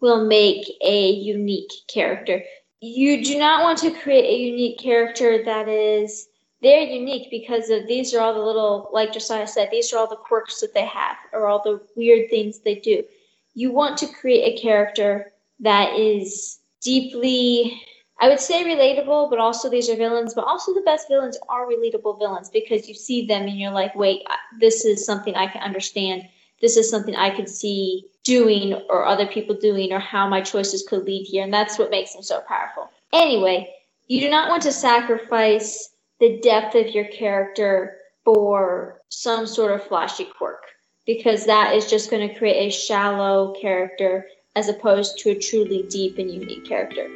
will 0.00 0.24
make 0.26 0.66
a 0.82 1.10
unique 1.10 1.72
character. 1.88 2.42
You 2.80 3.24
do 3.24 3.38
not 3.38 3.62
want 3.62 3.78
to 3.78 3.90
create 3.90 4.24
a 4.24 4.38
unique 4.38 4.78
character 4.78 5.42
that 5.44 5.68
is 5.68 6.28
they're 6.62 6.82
unique 6.82 7.30
because 7.30 7.70
of 7.70 7.86
these 7.86 8.12
are 8.14 8.20
all 8.20 8.34
the 8.34 8.40
little, 8.40 8.90
like 8.92 9.12
Josiah 9.12 9.46
said, 9.46 9.70
these 9.70 9.92
are 9.92 9.98
all 9.98 10.08
the 10.08 10.16
quirks 10.16 10.60
that 10.60 10.74
they 10.74 10.86
have 10.86 11.16
or 11.32 11.46
all 11.46 11.62
the 11.62 11.80
weird 11.96 12.30
things 12.30 12.58
they 12.60 12.76
do. 12.76 13.04
You 13.54 13.72
want 13.72 13.96
to 13.98 14.06
create 14.06 14.58
a 14.58 14.60
character 14.60 15.32
that 15.60 15.94
is 15.98 16.58
deeply, 16.80 17.80
I 18.20 18.28
would 18.28 18.40
say 18.40 18.64
relatable, 18.64 19.30
but 19.30 19.38
also 19.38 19.70
these 19.70 19.88
are 19.88 19.96
villains, 19.96 20.34
but 20.34 20.44
also 20.44 20.74
the 20.74 20.80
best 20.80 21.08
villains 21.08 21.38
are 21.48 21.66
relatable 21.66 22.18
villains 22.18 22.50
because 22.50 22.88
you 22.88 22.94
see 22.94 23.26
them 23.26 23.42
and 23.42 23.58
you're 23.58 23.70
like, 23.70 23.94
wait, 23.94 24.22
this 24.58 24.84
is 24.84 25.06
something 25.06 25.36
I 25.36 25.46
can 25.46 25.62
understand. 25.62 26.28
This 26.60 26.76
is 26.76 26.90
something 26.90 27.14
I 27.14 27.30
could 27.30 27.48
see 27.48 28.06
doing 28.24 28.74
or 28.90 29.06
other 29.06 29.26
people 29.26 29.54
doing 29.54 29.92
or 29.92 30.00
how 30.00 30.28
my 30.28 30.40
choices 30.40 30.84
could 30.88 31.04
lead 31.04 31.26
here. 31.26 31.44
And 31.44 31.54
that's 31.54 31.78
what 31.78 31.90
makes 31.90 32.12
them 32.12 32.22
so 32.22 32.40
powerful. 32.48 32.90
Anyway, 33.12 33.72
you 34.08 34.20
do 34.20 34.28
not 34.28 34.48
want 34.48 34.64
to 34.64 34.72
sacrifice 34.72 35.90
the 36.18 36.40
depth 36.40 36.74
of 36.74 36.88
your 36.88 37.06
character 37.06 37.98
for 38.24 39.00
some 39.10 39.46
sort 39.46 39.70
of 39.70 39.86
flashy 39.86 40.24
quirk 40.24 40.64
because 41.06 41.46
that 41.46 41.74
is 41.74 41.88
just 41.88 42.10
going 42.10 42.28
to 42.28 42.34
create 42.34 42.66
a 42.66 42.70
shallow 42.70 43.54
character 43.60 44.26
as 44.56 44.68
opposed 44.68 45.18
to 45.20 45.30
a 45.30 45.38
truly 45.38 45.84
deep 45.88 46.18
and 46.18 46.30
unique 46.30 46.66
character. 46.66 47.08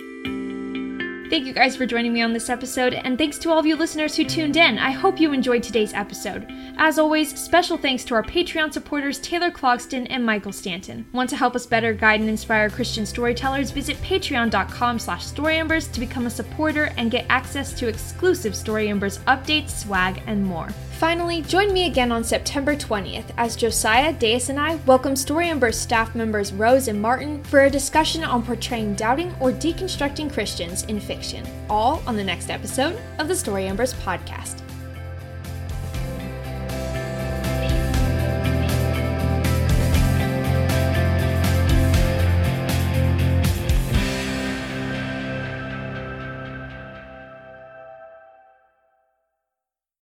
Thank 1.33 1.47
you 1.47 1.55
guys 1.55 1.77
for 1.77 1.87
joining 1.87 2.13
me 2.13 2.21
on 2.21 2.35
this 2.35 2.51
episode, 2.51 2.93
and 2.93 3.17
thanks 3.17 3.39
to 3.39 3.51
all 3.51 3.59
of 3.59 3.65
you 3.65 3.75
listeners 3.75 4.15
who 4.15 4.23
tuned 4.23 4.59
in. 4.59 4.79
I 4.79 4.91
hope 4.91 5.19
you 5.19 5.33
enjoyed 5.33 5.63
today's 5.63 5.95
episode. 5.95 6.47
As 6.77 6.99
always, 6.99 7.41
special 7.41 7.79
thanks 7.79 8.05
to 8.05 8.15
our 8.15 8.23
Patreon 8.23 8.71
supporters 8.71 9.19
Taylor 9.19 9.51
Clogston 9.51 10.07
and 10.11 10.27
Michael 10.27 10.53
Stanton. 10.53 11.07
Want 11.15 11.31
to 11.31 11.37
help 11.37 11.57
us 11.57 11.65
better 11.65 11.95
guide 11.95 12.21
and 12.21 12.29
inspire 12.29 12.69
Christian 12.69 13.07
storytellers? 13.07 13.71
Visit 13.71 13.97
patreon.com 14.03 14.99
slash 14.99 15.25
storyembers 15.25 15.89
to 15.89 16.01
become 16.01 16.27
a 16.27 16.31
supporter 16.31 16.93
and 16.99 17.11
get 17.11 17.25
access 17.31 17.73
to 17.79 17.89
exclusive 17.89 18.55
Story 18.55 18.91
Embers 18.91 19.17
updates, 19.21 19.71
swag, 19.71 20.23
and 20.27 20.45
more. 20.45 20.69
Finally, 21.03 21.43
join 21.43 21.73
me 21.73 21.87
again 21.87 22.13
on 22.13 22.23
September 22.23 22.77
20th 22.77 23.25
as 23.37 23.57
Josiah, 23.57 24.13
Deus, 24.13 24.51
and 24.51 24.61
I 24.61 24.77
welcome 24.87 25.17
Story 25.17 25.49
Embers 25.49 25.77
staff 25.77 26.15
members 26.15 26.53
Rose 26.53 26.87
and 26.87 27.03
Martin 27.03 27.43
for 27.43 27.63
a 27.63 27.71
discussion 27.71 28.23
on 28.23 28.45
portraying 28.45 28.95
doubting 28.95 29.35
or 29.41 29.51
deconstructing 29.51 30.33
Christians 30.33 30.85
in 30.85 31.01
fiction, 31.01 31.45
all 31.69 32.05
on 32.07 32.15
the 32.15 32.23
next 32.23 32.51
episode 32.51 32.97
of 33.19 33.27
the 33.27 33.35
Story 33.35 33.67
Embers 33.67 33.95
podcast. 33.95 34.62